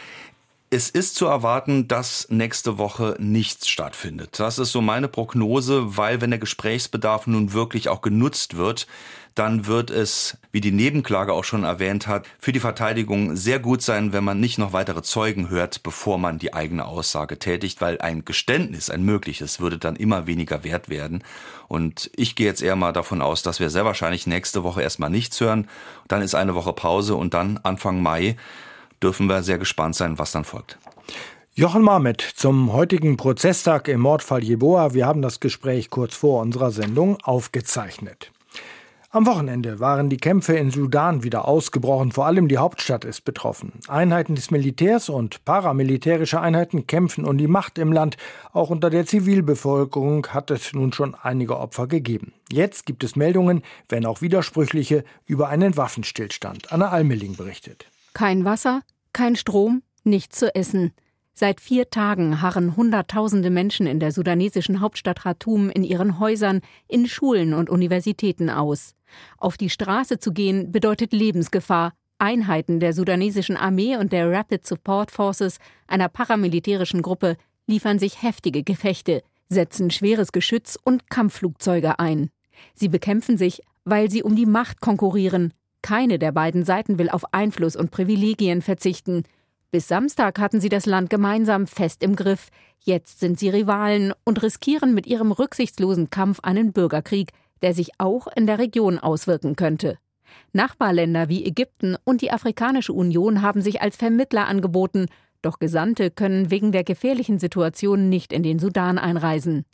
Es 0.73 0.89
ist 0.89 1.15
zu 1.15 1.25
erwarten, 1.25 1.89
dass 1.89 2.27
nächste 2.29 2.77
Woche 2.77 3.17
nichts 3.19 3.67
stattfindet. 3.67 4.39
Das 4.39 4.57
ist 4.57 4.71
so 4.71 4.79
meine 4.79 5.09
Prognose, 5.09 5.97
weil 5.97 6.21
wenn 6.21 6.29
der 6.29 6.39
Gesprächsbedarf 6.39 7.27
nun 7.27 7.51
wirklich 7.51 7.89
auch 7.89 8.01
genutzt 8.01 8.55
wird, 8.55 8.87
dann 9.35 9.65
wird 9.65 9.89
es, 9.89 10.37
wie 10.51 10.61
die 10.61 10.71
Nebenklage 10.71 11.33
auch 11.33 11.43
schon 11.43 11.63
erwähnt 11.63 12.07
hat, 12.07 12.25
für 12.39 12.51
die 12.51 12.59
Verteidigung 12.59 13.35
sehr 13.35 13.59
gut 13.59 13.81
sein, 13.81 14.13
wenn 14.13 14.23
man 14.23 14.39
nicht 14.39 14.57
noch 14.57 14.73
weitere 14.73 15.01
Zeugen 15.01 15.49
hört, 15.49 15.83
bevor 15.83 16.17
man 16.17 16.39
die 16.39 16.53
eigene 16.53 16.85
Aussage 16.85 17.39
tätigt, 17.39 17.81
weil 17.81 17.99
ein 18.01 18.25
Geständnis, 18.25 18.89
ein 18.89 19.03
mögliches, 19.03 19.59
würde 19.59 19.77
dann 19.77 19.95
immer 19.95 20.27
weniger 20.27 20.63
wert 20.63 20.89
werden. 20.89 21.23
Und 21.67 22.11
ich 22.15 22.35
gehe 22.35 22.47
jetzt 22.47 22.61
eher 22.61 22.75
mal 22.75 22.91
davon 22.91 23.21
aus, 23.21 23.43
dass 23.43 23.59
wir 23.59 23.69
sehr 23.69 23.85
wahrscheinlich 23.85 24.27
nächste 24.27 24.63
Woche 24.63 24.81
erstmal 24.81 25.09
nichts 25.09 25.39
hören. 25.39 25.67
Dann 26.07 26.21
ist 26.21 26.35
eine 26.35 26.55
Woche 26.55 26.73
Pause 26.73 27.15
und 27.15 27.33
dann 27.33 27.59
Anfang 27.63 28.01
Mai 28.01 28.35
dürfen 29.01 29.27
wir 29.27 29.43
sehr 29.43 29.57
gespannt 29.57 29.95
sein, 29.95 30.19
was 30.19 30.31
dann 30.31 30.43
folgt. 30.43 30.77
Jochen 31.53 31.81
Marmet 31.81 32.21
zum 32.21 32.71
heutigen 32.71 33.17
Prozesstag 33.17 33.87
im 33.87 34.01
Mordfall 34.01 34.43
Jeboa. 34.43 34.93
Wir 34.93 35.05
haben 35.05 35.21
das 35.21 35.39
Gespräch 35.39 35.89
kurz 35.89 36.15
vor 36.15 36.41
unserer 36.41 36.71
Sendung 36.71 37.17
aufgezeichnet. 37.23 38.31
Am 39.13 39.25
Wochenende 39.25 39.81
waren 39.81 40.09
die 40.09 40.15
Kämpfe 40.15 40.55
in 40.55 40.71
Sudan 40.71 41.21
wieder 41.21 41.45
ausgebrochen, 41.45 42.13
vor 42.13 42.27
allem 42.27 42.47
die 42.47 42.59
Hauptstadt 42.59 43.03
ist 43.03 43.25
betroffen. 43.25 43.73
Einheiten 43.89 44.35
des 44.35 44.51
Militärs 44.51 45.09
und 45.09 45.43
paramilitärische 45.43 46.39
Einheiten 46.39 46.87
kämpfen 46.87 47.25
um 47.25 47.37
die 47.37 47.47
Macht 47.47 47.77
im 47.77 47.91
Land. 47.91 48.15
Auch 48.53 48.69
unter 48.69 48.89
der 48.89 49.05
Zivilbevölkerung 49.05 50.27
hat 50.27 50.49
es 50.49 50.71
nun 50.71 50.93
schon 50.93 51.13
einige 51.13 51.59
Opfer 51.59 51.87
gegeben. 51.87 52.31
Jetzt 52.53 52.85
gibt 52.85 53.03
es 53.03 53.17
Meldungen, 53.17 53.63
wenn 53.89 54.05
auch 54.05 54.21
widersprüchliche, 54.21 55.03
über 55.25 55.49
einen 55.49 55.75
Waffenstillstand. 55.75 56.71
Anna 56.71 56.87
Almeling 56.87 57.35
berichtet. 57.35 57.87
Kein 58.13 58.45
Wasser, 58.45 58.79
kein 59.11 59.35
Strom, 59.35 59.83
nichts 60.05 60.39
zu 60.39 60.55
essen. 60.55 60.93
Seit 61.33 61.59
vier 61.59 61.89
Tagen 61.89 62.41
harren 62.41 62.77
Hunderttausende 62.77 63.49
Menschen 63.49 63.87
in 63.87 63.99
der 63.99 64.13
sudanesischen 64.13 64.79
Hauptstadt 64.79 65.23
Khartoum 65.23 65.69
in 65.69 65.83
ihren 65.83 66.17
Häusern, 66.17 66.61
in 66.87 67.07
Schulen 67.07 67.53
und 67.53 67.69
Universitäten 67.69 68.49
aus. 68.49 68.95
Auf 69.37 69.57
die 69.57 69.69
Straße 69.69 70.19
zu 70.19 70.31
gehen 70.33 70.71
bedeutet 70.71 71.13
Lebensgefahr. 71.13 71.93
Einheiten 72.17 72.79
der 72.79 72.93
sudanesischen 72.93 73.57
Armee 73.57 73.97
und 73.97 74.11
der 74.11 74.31
Rapid 74.31 74.65
Support 74.65 75.09
Forces, 75.09 75.57
einer 75.87 76.07
paramilitärischen 76.07 77.01
Gruppe, 77.01 77.35
liefern 77.65 77.97
sich 77.97 78.21
heftige 78.21 78.63
Gefechte, 78.63 79.23
setzen 79.49 79.89
schweres 79.89 80.31
Geschütz 80.31 80.77
und 80.83 81.09
Kampfflugzeuge 81.09 81.99
ein. 81.99 82.29
Sie 82.75 82.89
bekämpfen 82.89 83.37
sich, 83.37 83.61
weil 83.85 84.11
sie 84.11 84.21
um 84.21 84.35
die 84.35 84.45
Macht 84.45 84.81
konkurrieren. 84.81 85.53
Keine 85.81 86.19
der 86.19 86.31
beiden 86.31 86.63
Seiten 86.63 86.99
will 86.99 87.09
auf 87.09 87.33
Einfluss 87.33 87.75
und 87.75 87.89
Privilegien 87.89 88.61
verzichten. 88.61 89.23
Bis 89.71 89.87
Samstag 89.87 90.37
hatten 90.37 90.61
sie 90.61 90.69
das 90.69 90.85
Land 90.85 91.09
gemeinsam 91.09 91.65
fest 91.65 92.03
im 92.03 92.15
Griff. 92.15 92.49
Jetzt 92.81 93.19
sind 93.19 93.39
sie 93.39 93.49
Rivalen 93.49 94.13
und 94.23 94.43
riskieren 94.43 94.93
mit 94.93 95.07
ihrem 95.07 95.31
rücksichtslosen 95.31 96.09
Kampf 96.09 96.39
einen 96.41 96.73
Bürgerkrieg, 96.73 97.31
der 97.61 97.73
sich 97.73 97.91
auch 97.97 98.27
in 98.35 98.47
der 98.47 98.59
Region 98.59 98.99
auswirken 98.99 99.55
könnte. 99.55 99.97
Nachbarländer 100.53 101.29
wie 101.29 101.45
Ägypten 101.45 101.95
und 102.03 102.21
die 102.21 102.31
Afrikanische 102.31 102.93
Union 102.93 103.41
haben 103.41 103.61
sich 103.61 103.81
als 103.81 103.97
Vermittler 103.97 104.47
angeboten, 104.47 105.07
doch 105.41 105.59
Gesandte 105.59 106.11
können 106.11 106.51
wegen 106.51 106.71
der 106.71 106.83
gefährlichen 106.83 107.39
Situation 107.39 108.09
nicht 108.09 108.31
in 108.31 108.43
den 108.43 108.59
Sudan 108.59 108.97
einreisen. 108.97 109.65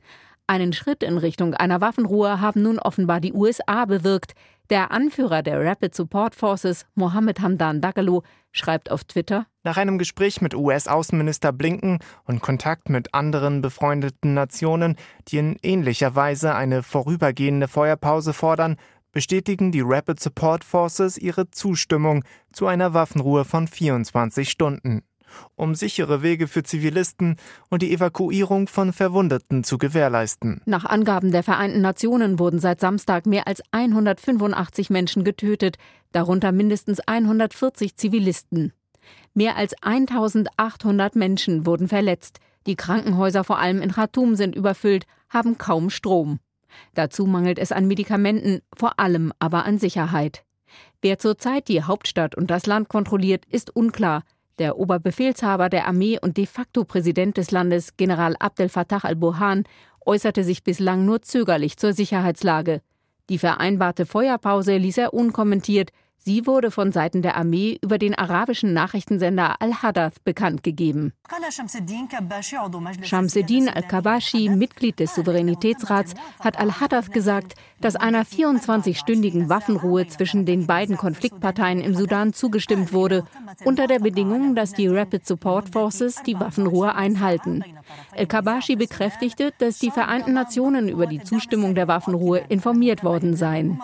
Einen 0.50 0.72
Schritt 0.72 1.04
in 1.04 1.18
Richtung 1.18 1.54
einer 1.56 1.82
Waffenruhe 1.82 2.40
haben 2.40 2.62
nun 2.62 2.80
offenbar 2.80 3.20
die 3.20 3.34
USA 3.34 3.84
bewirkt. 3.84 4.34
Der 4.70 4.92
Anführer 4.92 5.44
der 5.44 5.64
Rapid 5.64 5.96
Support 5.96 6.36
Forces, 6.36 6.86
Mohammed 6.94 7.40
Hamdan 7.40 7.80
Dagalo, 7.80 8.24
schreibt 8.52 8.92
auf 8.92 9.06
Twitter: 9.06 9.46
Nach 9.64 9.78
einem 9.78 9.98
Gespräch 9.98 10.42
mit 10.42 10.54
US-Außenminister 10.56 11.54
Blinken 11.54 12.00
und 12.26 12.42
Kontakt 12.42 12.90
mit 12.90 13.14
anderen 13.14 13.62
befreundeten 13.62 14.34
Nationen, 14.34 14.98
die 15.30 15.38
in 15.38 15.58
ähnlicher 15.62 16.16
Weise 16.16 16.54
eine 16.54 16.84
vorübergehende 16.84 17.70
Feuerpause 17.70 18.34
fordern, 18.34 18.76
bestätigen 19.14 19.72
die 19.72 19.82
Rapid 19.82 20.20
Support 20.20 20.66
Forces 20.66 21.18
ihre 21.18 21.50
Zustimmung 21.50 22.26
zu 22.52 22.68
einer 22.68 22.94
Waffenruhe 22.94 23.46
von 23.46 23.68
24 23.68 24.50
Stunden 24.50 25.02
um 25.56 25.76
sichere 25.76 26.22
Wege 26.22 26.48
für 26.48 26.64
Zivilisten 26.64 27.38
und 27.70 27.82
die 27.82 27.94
Evakuierung 27.94 28.68
von 28.68 28.94
Verwundeten 28.94 29.64
zu 29.64 29.78
gewährleisten. 29.78 30.62
Nach 30.66 30.86
Angaben 30.86 31.32
der 31.32 31.44
Vereinten 31.44 31.82
Nationen 31.82 32.40
wurden 32.40 32.60
seit 32.60 32.80
Samstag 32.80 33.26
mehr 33.26 33.48
als 33.48 33.62
185 33.72 34.90
Menschen 34.90 35.24
getötet, 35.24 35.78
darunter 36.12 36.52
mindestens 36.52 37.00
140 37.00 37.96
Zivilisten. 37.96 38.74
Mehr 39.34 39.56
als 39.56 39.74
1800 39.82 41.16
Menschen 41.16 41.66
wurden 41.66 41.88
verletzt. 41.88 42.40
Die 42.66 42.76
Krankenhäuser, 42.76 43.44
vor 43.44 43.60
allem 43.60 43.82
in 43.82 43.92
Khartoum, 43.92 44.36
sind 44.36 44.56
überfüllt, 44.56 45.06
haben 45.30 45.58
kaum 45.58 45.90
Strom. 45.90 46.40
Dazu 46.94 47.26
mangelt 47.26 47.60
es 47.60 47.72
an 47.72 47.88
Medikamenten, 47.88 48.62
vor 48.76 49.00
allem 49.00 49.32
aber 49.40 49.66
an 49.66 49.80
Sicherheit. 49.80 50.44
Wer 51.02 51.20
zurzeit 51.20 51.68
die 51.68 51.84
Hauptstadt 51.84 52.36
und 52.36 52.52
das 52.52 52.66
Land 52.66 52.90
kontrolliert, 52.90 53.46
ist 53.50 53.76
unklar. 53.76 54.24
Der 54.60 54.80
Oberbefehlshaber 54.80 55.70
der 55.70 55.88
Armee 55.88 56.18
und 56.20 56.38
de 56.38 56.48
facto 56.48 56.84
Präsident 56.84 57.38
des 57.38 57.52
Landes, 57.52 57.96
General 57.96 58.36
Abdel 58.40 58.70
Fattah 58.70 59.04
al-Burhan, 59.04 59.66
äußerte 60.04 60.44
sich 60.44 60.64
bislang 60.64 61.06
nur 61.06 61.22
zögerlich 61.22 61.78
zur 61.78 61.94
Sicherheitslage. 61.94 62.82
Die 63.30 63.38
vereinbarte 63.38 64.06
Feuerpause 64.06 64.78
ließ 64.78 64.98
er 64.98 65.14
unkommentiert, 65.14 65.92
Sie 66.20 66.46
wurde 66.46 66.72
von 66.72 66.92
Seiten 66.92 67.22
der 67.22 67.38
Armee 67.38 67.78
über 67.82 67.98
den 67.98 68.14
arabischen 68.14 68.74
Nachrichtensender 68.74 69.62
Al-Hadath 69.62 70.24
bekannt 70.24 70.64
gegeben. 70.64 71.14
Shamseddin 73.04 73.70
al-Kabashi, 73.70 74.50
Mitglied 74.50 75.00
des 75.00 75.16
Souveränitätsrats, 75.16 76.16
hat 76.40 76.60
Al-Hadath 76.60 77.14
gesagt, 77.14 77.54
dass 77.80 77.96
einer 77.96 78.24
24-stündigen 78.24 79.50
Waffenruhe 79.50 80.08
zwischen 80.08 80.46
den 80.46 80.66
beiden 80.66 80.98
Konfliktparteien 80.98 81.80
im 81.80 81.96
Sudan 81.96 82.34
zugestimmt 82.34 82.94
wurde, 82.94 83.24
unter 83.66 83.88
der 83.88 84.00
Bedingung, 84.00 84.56
dass 84.56 84.74
die 84.74 84.88
Rapid 84.88 85.26
Support 85.26 85.70
Forces 85.70 86.24
die 86.24 86.40
Waffenruhe 86.40 86.96
einhalten. 86.96 87.64
El-Kabashi 88.14 88.76
bekräftigte, 88.76 89.54
dass 89.60 89.80
die 89.80 89.92
Vereinten 89.92 90.34
Nationen 90.34 90.90
über 90.90 91.06
die 91.06 91.22
Zustimmung 91.22 91.76
der 91.76 91.88
Waffenruhe 91.88 92.44
informiert 92.50 93.04
worden 93.04 93.36
seien. 93.36 93.80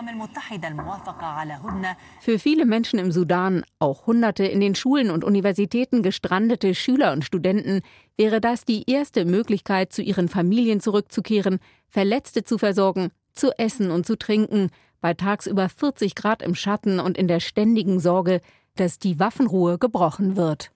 Für 2.19 2.39
viele 2.39 2.65
Menschen 2.65 2.99
im 2.99 3.11
Sudan, 3.11 3.63
auch 3.79 4.07
Hunderte 4.07 4.45
in 4.45 4.59
den 4.59 4.75
Schulen 4.75 5.11
und 5.11 5.23
Universitäten 5.23 6.01
gestrandete 6.01 6.75
Schüler 6.75 7.13
und 7.13 7.23
Studenten, 7.23 7.81
wäre 8.17 8.41
das 8.41 8.65
die 8.65 8.89
erste 8.89 9.25
Möglichkeit, 9.25 9.93
zu 9.93 10.01
ihren 10.01 10.29
Familien 10.29 10.79
zurückzukehren, 10.79 11.59
Verletzte 11.89 12.43
zu 12.43 12.57
versorgen, 12.57 13.11
zu 13.33 13.51
essen 13.57 13.91
und 13.91 14.05
zu 14.05 14.17
trinken, 14.17 14.69
bei 15.01 15.13
tagsüber 15.13 15.69
40 15.69 16.15
Grad 16.15 16.41
im 16.41 16.55
Schatten 16.55 16.99
und 16.99 17.17
in 17.17 17.27
der 17.27 17.39
ständigen 17.39 17.99
Sorge, 17.99 18.41
dass 18.75 18.99
die 18.99 19.19
Waffenruhe 19.19 19.77
gebrochen 19.77 20.35
wird 20.35 20.71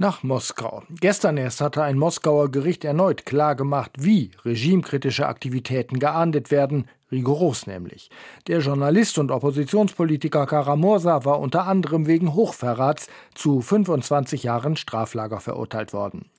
nach 0.00 0.22
Moskau. 0.22 0.82
Gestern 0.88 1.36
erst 1.36 1.60
hatte 1.60 1.82
ein 1.82 1.98
Moskauer 1.98 2.50
Gericht 2.50 2.86
erneut 2.86 3.26
klargemacht, 3.26 3.92
wie 3.98 4.30
regimekritische 4.46 5.26
Aktivitäten 5.26 5.98
geahndet 5.98 6.50
werden, 6.50 6.88
rigoros 7.12 7.66
nämlich. 7.66 8.08
Der 8.46 8.60
Journalist 8.60 9.18
und 9.18 9.30
Oppositionspolitiker 9.30 10.46
Karamursa 10.46 11.26
war 11.26 11.38
unter 11.38 11.66
anderem 11.66 12.06
wegen 12.06 12.32
Hochverrats 12.32 13.08
zu 13.34 13.60
25 13.60 14.42
Jahren 14.42 14.76
Straflager 14.76 15.38
verurteilt 15.38 15.92
worden. 15.92 16.30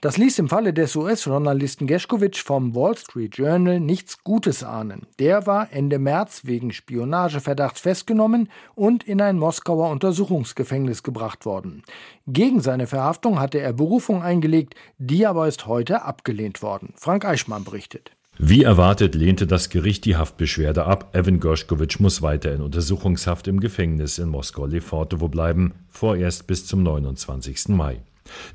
Das 0.00 0.16
ließ 0.16 0.38
im 0.38 0.48
Falle 0.48 0.72
des 0.72 0.94
US-Journalisten 0.94 1.88
Geschkowitsch 1.88 2.44
vom 2.44 2.72
Wall 2.76 2.96
Street 2.96 3.36
Journal 3.36 3.80
nichts 3.80 4.22
Gutes 4.22 4.62
ahnen. 4.62 5.08
Der 5.18 5.48
war 5.48 5.72
Ende 5.72 5.98
März 5.98 6.42
wegen 6.44 6.72
Spionageverdachts 6.72 7.80
festgenommen 7.80 8.48
und 8.76 9.02
in 9.02 9.20
ein 9.20 9.40
Moskauer 9.40 9.90
Untersuchungsgefängnis 9.90 11.02
gebracht 11.02 11.44
worden. 11.44 11.82
Gegen 12.28 12.60
seine 12.60 12.86
Verhaftung 12.86 13.40
hatte 13.40 13.58
er 13.58 13.72
Berufung 13.72 14.22
eingelegt, 14.22 14.76
die 14.98 15.26
aber 15.26 15.48
ist 15.48 15.66
heute 15.66 16.02
abgelehnt 16.02 16.62
worden. 16.62 16.92
Frank 16.94 17.24
Eichmann 17.24 17.64
berichtet. 17.64 18.12
Wie 18.38 18.62
erwartet 18.62 19.16
lehnte 19.16 19.48
das 19.48 19.68
Gericht 19.68 20.04
die 20.04 20.14
Haftbeschwerde 20.14 20.84
ab. 20.84 21.12
Evan 21.12 21.40
Gershkovich 21.40 21.98
muss 21.98 22.22
weiter 22.22 22.54
in 22.54 22.62
Untersuchungshaft 22.62 23.48
im 23.48 23.58
Gefängnis 23.58 24.18
in 24.18 24.28
Moskau-Lefortowo 24.28 25.26
bleiben, 25.26 25.74
vorerst 25.88 26.46
bis 26.46 26.66
zum 26.66 26.84
29. 26.84 27.70
Mai. 27.70 28.00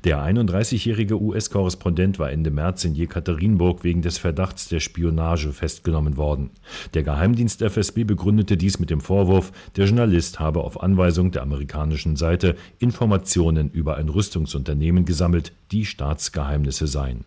Der 0.04 0.18
31-jährige 0.18 1.20
US-Korrespondent 1.20 2.18
war 2.18 2.30
Ende 2.30 2.50
März 2.50 2.84
in 2.84 2.94
Jekaterinburg 2.94 3.84
wegen 3.84 4.02
des 4.02 4.18
Verdachts 4.18 4.68
der 4.68 4.80
Spionage 4.80 5.52
festgenommen 5.52 6.16
worden. 6.16 6.50
Der 6.94 7.02
Geheimdienst 7.02 7.62
FSB 7.62 8.04
begründete 8.04 8.56
dies 8.56 8.78
mit 8.78 8.90
dem 8.90 9.00
Vorwurf, 9.00 9.52
der 9.76 9.86
Journalist 9.86 10.40
habe 10.40 10.62
auf 10.62 10.82
Anweisung 10.82 11.30
der 11.30 11.42
amerikanischen 11.42 12.16
Seite 12.16 12.56
Informationen 12.78 13.70
über 13.70 13.96
ein 13.96 14.08
Rüstungsunternehmen 14.08 15.04
gesammelt, 15.04 15.52
die 15.72 15.84
Staatsgeheimnisse 15.84 16.86
seien. 16.86 17.24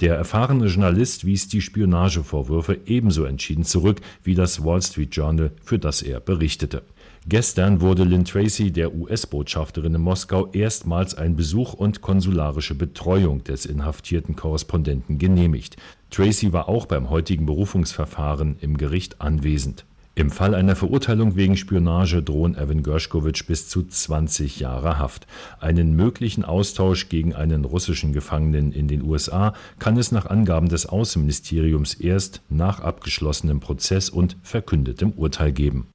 Der 0.00 0.14
erfahrene 0.14 0.66
Journalist 0.66 1.24
wies 1.24 1.48
die 1.48 1.60
Spionagevorwürfe 1.60 2.78
ebenso 2.86 3.24
entschieden 3.24 3.64
zurück 3.64 4.00
wie 4.22 4.34
das 4.34 4.64
Wall 4.64 4.82
Street 4.82 5.14
Journal, 5.14 5.50
für 5.62 5.78
das 5.78 6.02
er 6.02 6.20
berichtete. 6.20 6.82
Gestern 7.28 7.80
wurde 7.80 8.04
Lynn 8.04 8.24
Tracy, 8.24 8.70
der 8.70 8.94
US-Botschafterin 8.94 9.96
in 9.96 10.00
Moskau, 10.00 10.46
erstmals 10.52 11.16
ein 11.16 11.34
Besuch 11.34 11.72
und 11.72 12.00
konsularische 12.00 12.76
Betreuung 12.76 13.42
des 13.42 13.66
inhaftierten 13.66 14.36
Korrespondenten 14.36 15.18
genehmigt. 15.18 15.76
Tracy 16.10 16.52
war 16.52 16.68
auch 16.68 16.86
beim 16.86 17.10
heutigen 17.10 17.44
Berufungsverfahren 17.44 18.58
im 18.60 18.76
Gericht 18.76 19.20
anwesend. 19.20 19.86
Im 20.14 20.30
Fall 20.30 20.54
einer 20.54 20.76
Verurteilung 20.76 21.34
wegen 21.34 21.56
Spionage 21.56 22.22
drohen 22.22 22.56
Evan 22.56 22.84
Gershkovich 22.84 23.44
bis 23.48 23.68
zu 23.68 23.82
20 23.82 24.60
Jahre 24.60 25.00
Haft. 25.00 25.26
Einen 25.58 25.96
möglichen 25.96 26.44
Austausch 26.44 27.08
gegen 27.08 27.34
einen 27.34 27.64
russischen 27.64 28.12
Gefangenen 28.12 28.70
in 28.70 28.86
den 28.86 29.02
USA 29.02 29.52
kann 29.80 29.96
es 29.96 30.12
nach 30.12 30.26
Angaben 30.26 30.68
des 30.68 30.86
Außenministeriums 30.86 31.94
erst 31.94 32.40
nach 32.48 32.78
abgeschlossenem 32.78 33.58
Prozess 33.58 34.10
und 34.10 34.36
verkündetem 34.44 35.10
Urteil 35.10 35.50
geben. 35.50 35.88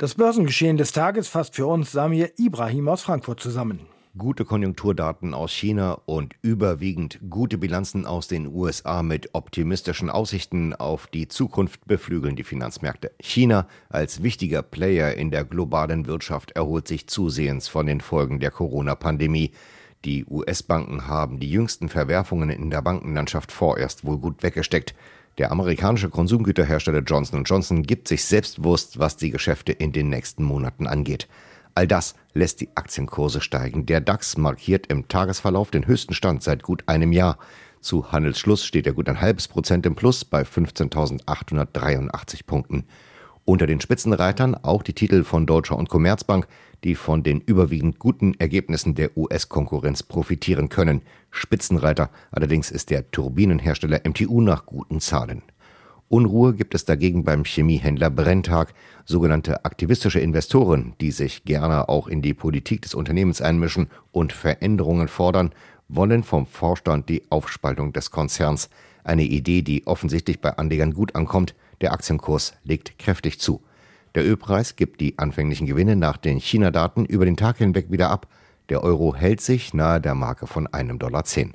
Das 0.00 0.14
Börsengeschehen 0.14 0.76
des 0.76 0.92
Tages 0.92 1.26
fasst 1.26 1.56
für 1.56 1.66
uns 1.66 1.90
Samir 1.90 2.30
Ibrahim 2.38 2.86
aus 2.88 3.02
Frankfurt 3.02 3.40
zusammen. 3.40 3.80
Gute 4.16 4.44
Konjunkturdaten 4.44 5.34
aus 5.34 5.50
China 5.50 6.00
und 6.06 6.36
überwiegend 6.40 7.18
gute 7.28 7.58
Bilanzen 7.58 8.06
aus 8.06 8.28
den 8.28 8.46
USA 8.46 9.02
mit 9.02 9.30
optimistischen 9.32 10.08
Aussichten 10.08 10.72
auf 10.72 11.08
die 11.08 11.26
Zukunft 11.26 11.84
beflügeln 11.86 12.36
die 12.36 12.44
Finanzmärkte. 12.44 13.10
China 13.20 13.66
als 13.88 14.22
wichtiger 14.22 14.62
Player 14.62 15.14
in 15.14 15.32
der 15.32 15.44
globalen 15.44 16.06
Wirtschaft 16.06 16.52
erholt 16.52 16.86
sich 16.86 17.08
zusehends 17.08 17.66
von 17.66 17.86
den 17.86 18.00
Folgen 18.00 18.38
der 18.38 18.52
Corona-Pandemie. 18.52 19.50
Die 20.04 20.24
US-Banken 20.26 21.08
haben 21.08 21.40
die 21.40 21.50
jüngsten 21.50 21.88
Verwerfungen 21.88 22.50
in 22.50 22.70
der 22.70 22.82
Bankenlandschaft 22.82 23.50
vorerst 23.50 24.04
wohl 24.04 24.18
gut 24.18 24.44
weggesteckt. 24.44 24.94
Der 25.38 25.52
amerikanische 25.52 26.10
Konsumgüterhersteller 26.10 27.00
Johnson 27.00 27.44
Johnson 27.44 27.84
gibt 27.84 28.08
sich 28.08 28.24
selbstbewusst, 28.24 28.98
was 28.98 29.16
die 29.16 29.30
Geschäfte 29.30 29.70
in 29.70 29.92
den 29.92 30.08
nächsten 30.08 30.42
Monaten 30.42 30.88
angeht. 30.88 31.28
All 31.76 31.86
das 31.86 32.16
lässt 32.34 32.60
die 32.60 32.70
Aktienkurse 32.74 33.40
steigen. 33.40 33.86
Der 33.86 34.00
DAX 34.00 34.36
markiert 34.36 34.88
im 34.88 35.06
Tagesverlauf 35.06 35.70
den 35.70 35.86
höchsten 35.86 36.12
Stand 36.12 36.42
seit 36.42 36.64
gut 36.64 36.82
einem 36.86 37.12
Jahr. 37.12 37.38
Zu 37.80 38.10
Handelsschluss 38.10 38.64
steht 38.64 38.88
er 38.88 38.94
gut 38.94 39.08
ein 39.08 39.20
halbes 39.20 39.46
Prozent 39.46 39.86
im 39.86 39.94
Plus 39.94 40.24
bei 40.24 40.42
15.883 40.42 42.44
Punkten. 42.44 42.84
Unter 43.44 43.68
den 43.68 43.80
Spitzenreitern 43.80 44.56
auch 44.56 44.82
die 44.82 44.92
Titel 44.92 45.22
von 45.22 45.46
Deutscher 45.46 45.76
und 45.76 45.88
Commerzbank, 45.88 46.48
die 46.84 46.94
von 46.94 47.22
den 47.22 47.40
überwiegend 47.40 47.98
guten 47.98 48.34
Ergebnissen 48.34 48.94
der 48.94 49.16
US-Konkurrenz 49.16 50.02
profitieren 50.02 50.68
können. 50.68 51.02
Spitzenreiter 51.30 52.10
allerdings 52.30 52.70
ist 52.70 52.90
der 52.90 53.10
Turbinenhersteller 53.10 54.00
MTU 54.04 54.40
nach 54.40 54.66
guten 54.66 55.00
Zahlen. 55.00 55.42
Unruhe 56.08 56.54
gibt 56.54 56.74
es 56.74 56.86
dagegen 56.86 57.22
beim 57.22 57.44
Chemiehändler 57.44 58.08
Brenntag, 58.08 58.72
sogenannte 59.04 59.66
aktivistische 59.66 60.20
Investoren, 60.20 60.94
die 61.02 61.10
sich 61.10 61.44
gerne 61.44 61.90
auch 61.90 62.08
in 62.08 62.22
die 62.22 62.32
Politik 62.32 62.80
des 62.80 62.94
Unternehmens 62.94 63.42
einmischen 63.42 63.88
und 64.10 64.32
Veränderungen 64.32 65.08
fordern, 65.08 65.52
wollen 65.88 66.22
vom 66.22 66.46
Vorstand 66.46 67.10
die 67.10 67.22
Aufspaltung 67.30 67.92
des 67.92 68.10
Konzerns. 68.10 68.70
Eine 69.04 69.24
Idee, 69.24 69.60
die 69.60 69.86
offensichtlich 69.86 70.40
bei 70.40 70.56
Anlegern 70.56 70.94
gut 70.94 71.14
ankommt. 71.14 71.54
Der 71.82 71.92
Aktienkurs 71.92 72.54
legt 72.64 72.98
kräftig 72.98 73.38
zu. 73.38 73.62
Der 74.14 74.24
Ölpreis 74.24 74.76
gibt 74.76 75.00
die 75.00 75.18
anfänglichen 75.18 75.66
Gewinne 75.66 75.96
nach 75.96 76.16
den 76.16 76.38
China-Daten 76.38 77.04
über 77.04 77.24
den 77.24 77.36
Tag 77.36 77.58
hinweg 77.58 77.90
wieder 77.90 78.10
ab. 78.10 78.26
Der 78.68 78.82
Euro 78.82 79.14
hält 79.14 79.40
sich 79.40 79.74
nahe 79.74 80.00
der 80.00 80.14
Marke 80.14 80.46
von 80.46 80.66
einem 80.66 80.98
Dollar. 80.98 81.24
zehn. 81.24 81.54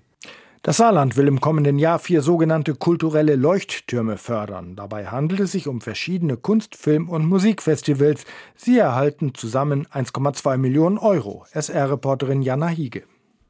Das 0.66 0.78
Saarland 0.78 1.18
will 1.18 1.28
im 1.28 1.42
kommenden 1.42 1.78
Jahr 1.78 2.00
vier 2.00 2.22
sogenannte 2.22 2.74
kulturelle 2.74 3.36
Leuchttürme 3.36 4.16
fördern. 4.16 4.78
Dabei 4.78 5.08
handelt 5.08 5.42
es 5.42 5.52
sich 5.52 5.68
um 5.68 5.82
verschiedene 5.82 6.38
Kunst-, 6.38 6.78
Film- 6.78 7.10
und 7.10 7.26
Musikfestivals. 7.26 8.24
Sie 8.56 8.78
erhalten 8.80 9.34
zusammen 9.36 9.86
1,2 9.88 10.56
Millionen 10.56 10.98
Euro. 10.98 11.46
SR-Reporterin 11.52 12.42
Jana 12.42 12.70
Hiege. 12.70 13.04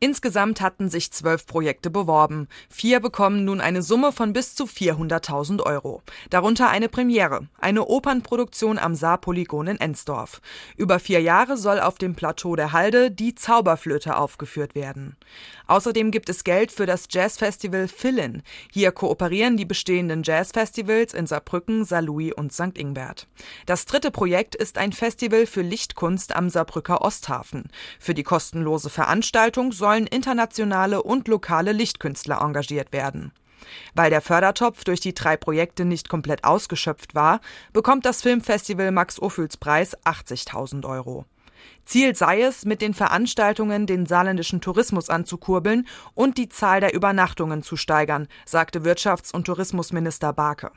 Insgesamt 0.03 0.59
hatten 0.59 0.89
sich 0.89 1.13
zwölf 1.13 1.45
Projekte 1.45 1.89
beworben. 1.89 2.49
Vier 2.69 2.99
bekommen 2.99 3.45
nun 3.45 3.61
eine 3.61 3.81
Summe 3.81 4.11
von 4.11 4.33
bis 4.33 4.53
zu 4.53 4.65
400.000 4.65 5.61
Euro. 5.61 6.01
Darunter 6.29 6.67
eine 6.67 6.89
Premiere, 6.89 7.47
eine 7.57 7.85
Opernproduktion 7.85 8.77
am 8.77 8.95
Saarpolygon 8.95 9.67
in 9.67 9.79
Ensdorf. 9.79 10.41
Über 10.75 10.99
vier 10.99 11.21
Jahre 11.21 11.55
soll 11.55 11.79
auf 11.79 11.99
dem 11.99 12.15
Plateau 12.15 12.57
der 12.57 12.73
Halde 12.73 13.11
die 13.11 13.33
Zauberflöte 13.33 14.17
aufgeführt 14.17 14.75
werden. 14.75 15.15
Außerdem 15.67 16.11
gibt 16.11 16.29
es 16.29 16.43
Geld 16.43 16.71
für 16.71 16.85
das 16.85 17.07
Jazzfestival 17.09 17.87
Fillin. 17.87 18.43
Hier 18.71 18.91
kooperieren 18.91 19.57
die 19.57 19.65
bestehenden 19.65 20.23
Jazzfestivals 20.23 21.13
in 21.13 21.27
Saarbrücken, 21.27 21.85
Saarlouis 21.85 22.33
und 22.33 22.53
St. 22.53 22.77
Ingbert. 22.77 23.27
Das 23.65 23.85
dritte 23.85 24.11
Projekt 24.11 24.55
ist 24.55 24.77
ein 24.77 24.91
Festival 24.91 25.45
für 25.45 25.61
Lichtkunst 25.61 26.35
am 26.35 26.49
Saarbrücker 26.49 27.01
Osthafen. 27.01 27.69
Für 27.99 28.13
die 28.13 28.23
kostenlose 28.23 28.89
Veranstaltung 28.89 29.71
sollen 29.71 30.07
internationale 30.07 31.01
und 31.03 31.27
lokale 31.27 31.71
Lichtkünstler 31.71 32.41
engagiert 32.41 32.91
werden. 32.91 33.31
Weil 33.93 34.09
der 34.09 34.21
Fördertopf 34.21 34.83
durch 34.83 34.99
die 34.99 35.13
drei 35.13 35.37
Projekte 35.37 35.85
nicht 35.85 36.09
komplett 36.09 36.43
ausgeschöpft 36.43 37.15
war, 37.15 37.39
bekommt 37.71 38.05
das 38.05 38.21
Filmfestival 38.21 38.91
Max 38.91 39.21
Ophüls 39.21 39.57
Preis 39.57 39.97
80.000 40.03 40.87
Euro. 40.87 41.25
Ziel 41.85 42.15
sei 42.15 42.41
es, 42.41 42.65
mit 42.65 42.81
den 42.81 42.93
Veranstaltungen 42.93 43.85
den 43.85 44.05
saarländischen 44.05 44.61
Tourismus 44.61 45.09
anzukurbeln 45.09 45.87
und 46.13 46.37
die 46.37 46.49
Zahl 46.49 46.79
der 46.79 46.93
Übernachtungen 46.93 47.63
zu 47.63 47.75
steigern, 47.75 48.27
sagte 48.45 48.79
Wirtschafts- 48.79 49.33
und 49.33 49.45
Tourismusminister 49.45 50.33
Barke. 50.33 50.71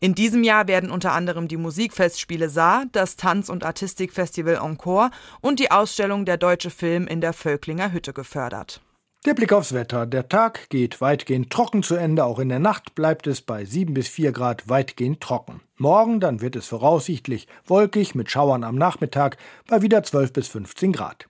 In 0.00 0.14
diesem 0.14 0.44
Jahr 0.44 0.68
werden 0.68 0.90
unter 0.90 1.12
anderem 1.12 1.48
die 1.48 1.56
Musikfestspiele 1.56 2.50
Saar, 2.50 2.84
das 2.92 3.16
Tanz- 3.16 3.48
und 3.48 3.64
Artistikfestival 3.64 4.56
Encore 4.56 5.10
und 5.40 5.58
die 5.58 5.70
Ausstellung 5.70 6.26
Der 6.26 6.36
deutsche 6.36 6.70
Film 6.70 7.06
in 7.06 7.20
der 7.20 7.32
Völklinger 7.32 7.92
Hütte 7.92 8.12
gefördert. 8.12 8.82
Der 9.24 9.32
Blick 9.32 9.54
aufs 9.54 9.72
Wetter. 9.72 10.04
Der 10.04 10.28
Tag 10.28 10.68
geht 10.68 11.00
weitgehend 11.00 11.48
trocken 11.48 11.82
zu 11.82 11.94
Ende. 11.94 12.26
Auch 12.26 12.38
in 12.38 12.50
der 12.50 12.58
Nacht 12.58 12.94
bleibt 12.94 13.26
es 13.26 13.40
bei 13.40 13.64
7 13.64 13.94
bis 13.94 14.06
4 14.06 14.32
Grad 14.32 14.68
weitgehend 14.68 15.22
trocken. 15.22 15.62
Morgen 15.78 16.20
dann 16.20 16.42
wird 16.42 16.56
es 16.56 16.66
voraussichtlich 16.66 17.48
wolkig 17.64 18.14
mit 18.14 18.30
Schauern 18.30 18.64
am 18.64 18.76
Nachmittag 18.76 19.38
bei 19.66 19.80
wieder 19.80 20.02
12 20.02 20.34
bis 20.34 20.48
15 20.48 20.92
Grad. 20.92 21.26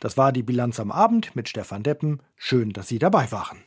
Das 0.00 0.18
war 0.18 0.32
die 0.32 0.42
Bilanz 0.42 0.78
am 0.80 0.92
Abend 0.92 1.34
mit 1.34 1.48
Stefan 1.48 1.82
Deppen. 1.82 2.20
Schön, 2.36 2.74
dass 2.74 2.88
Sie 2.88 2.98
dabei 2.98 3.32
waren. 3.32 3.64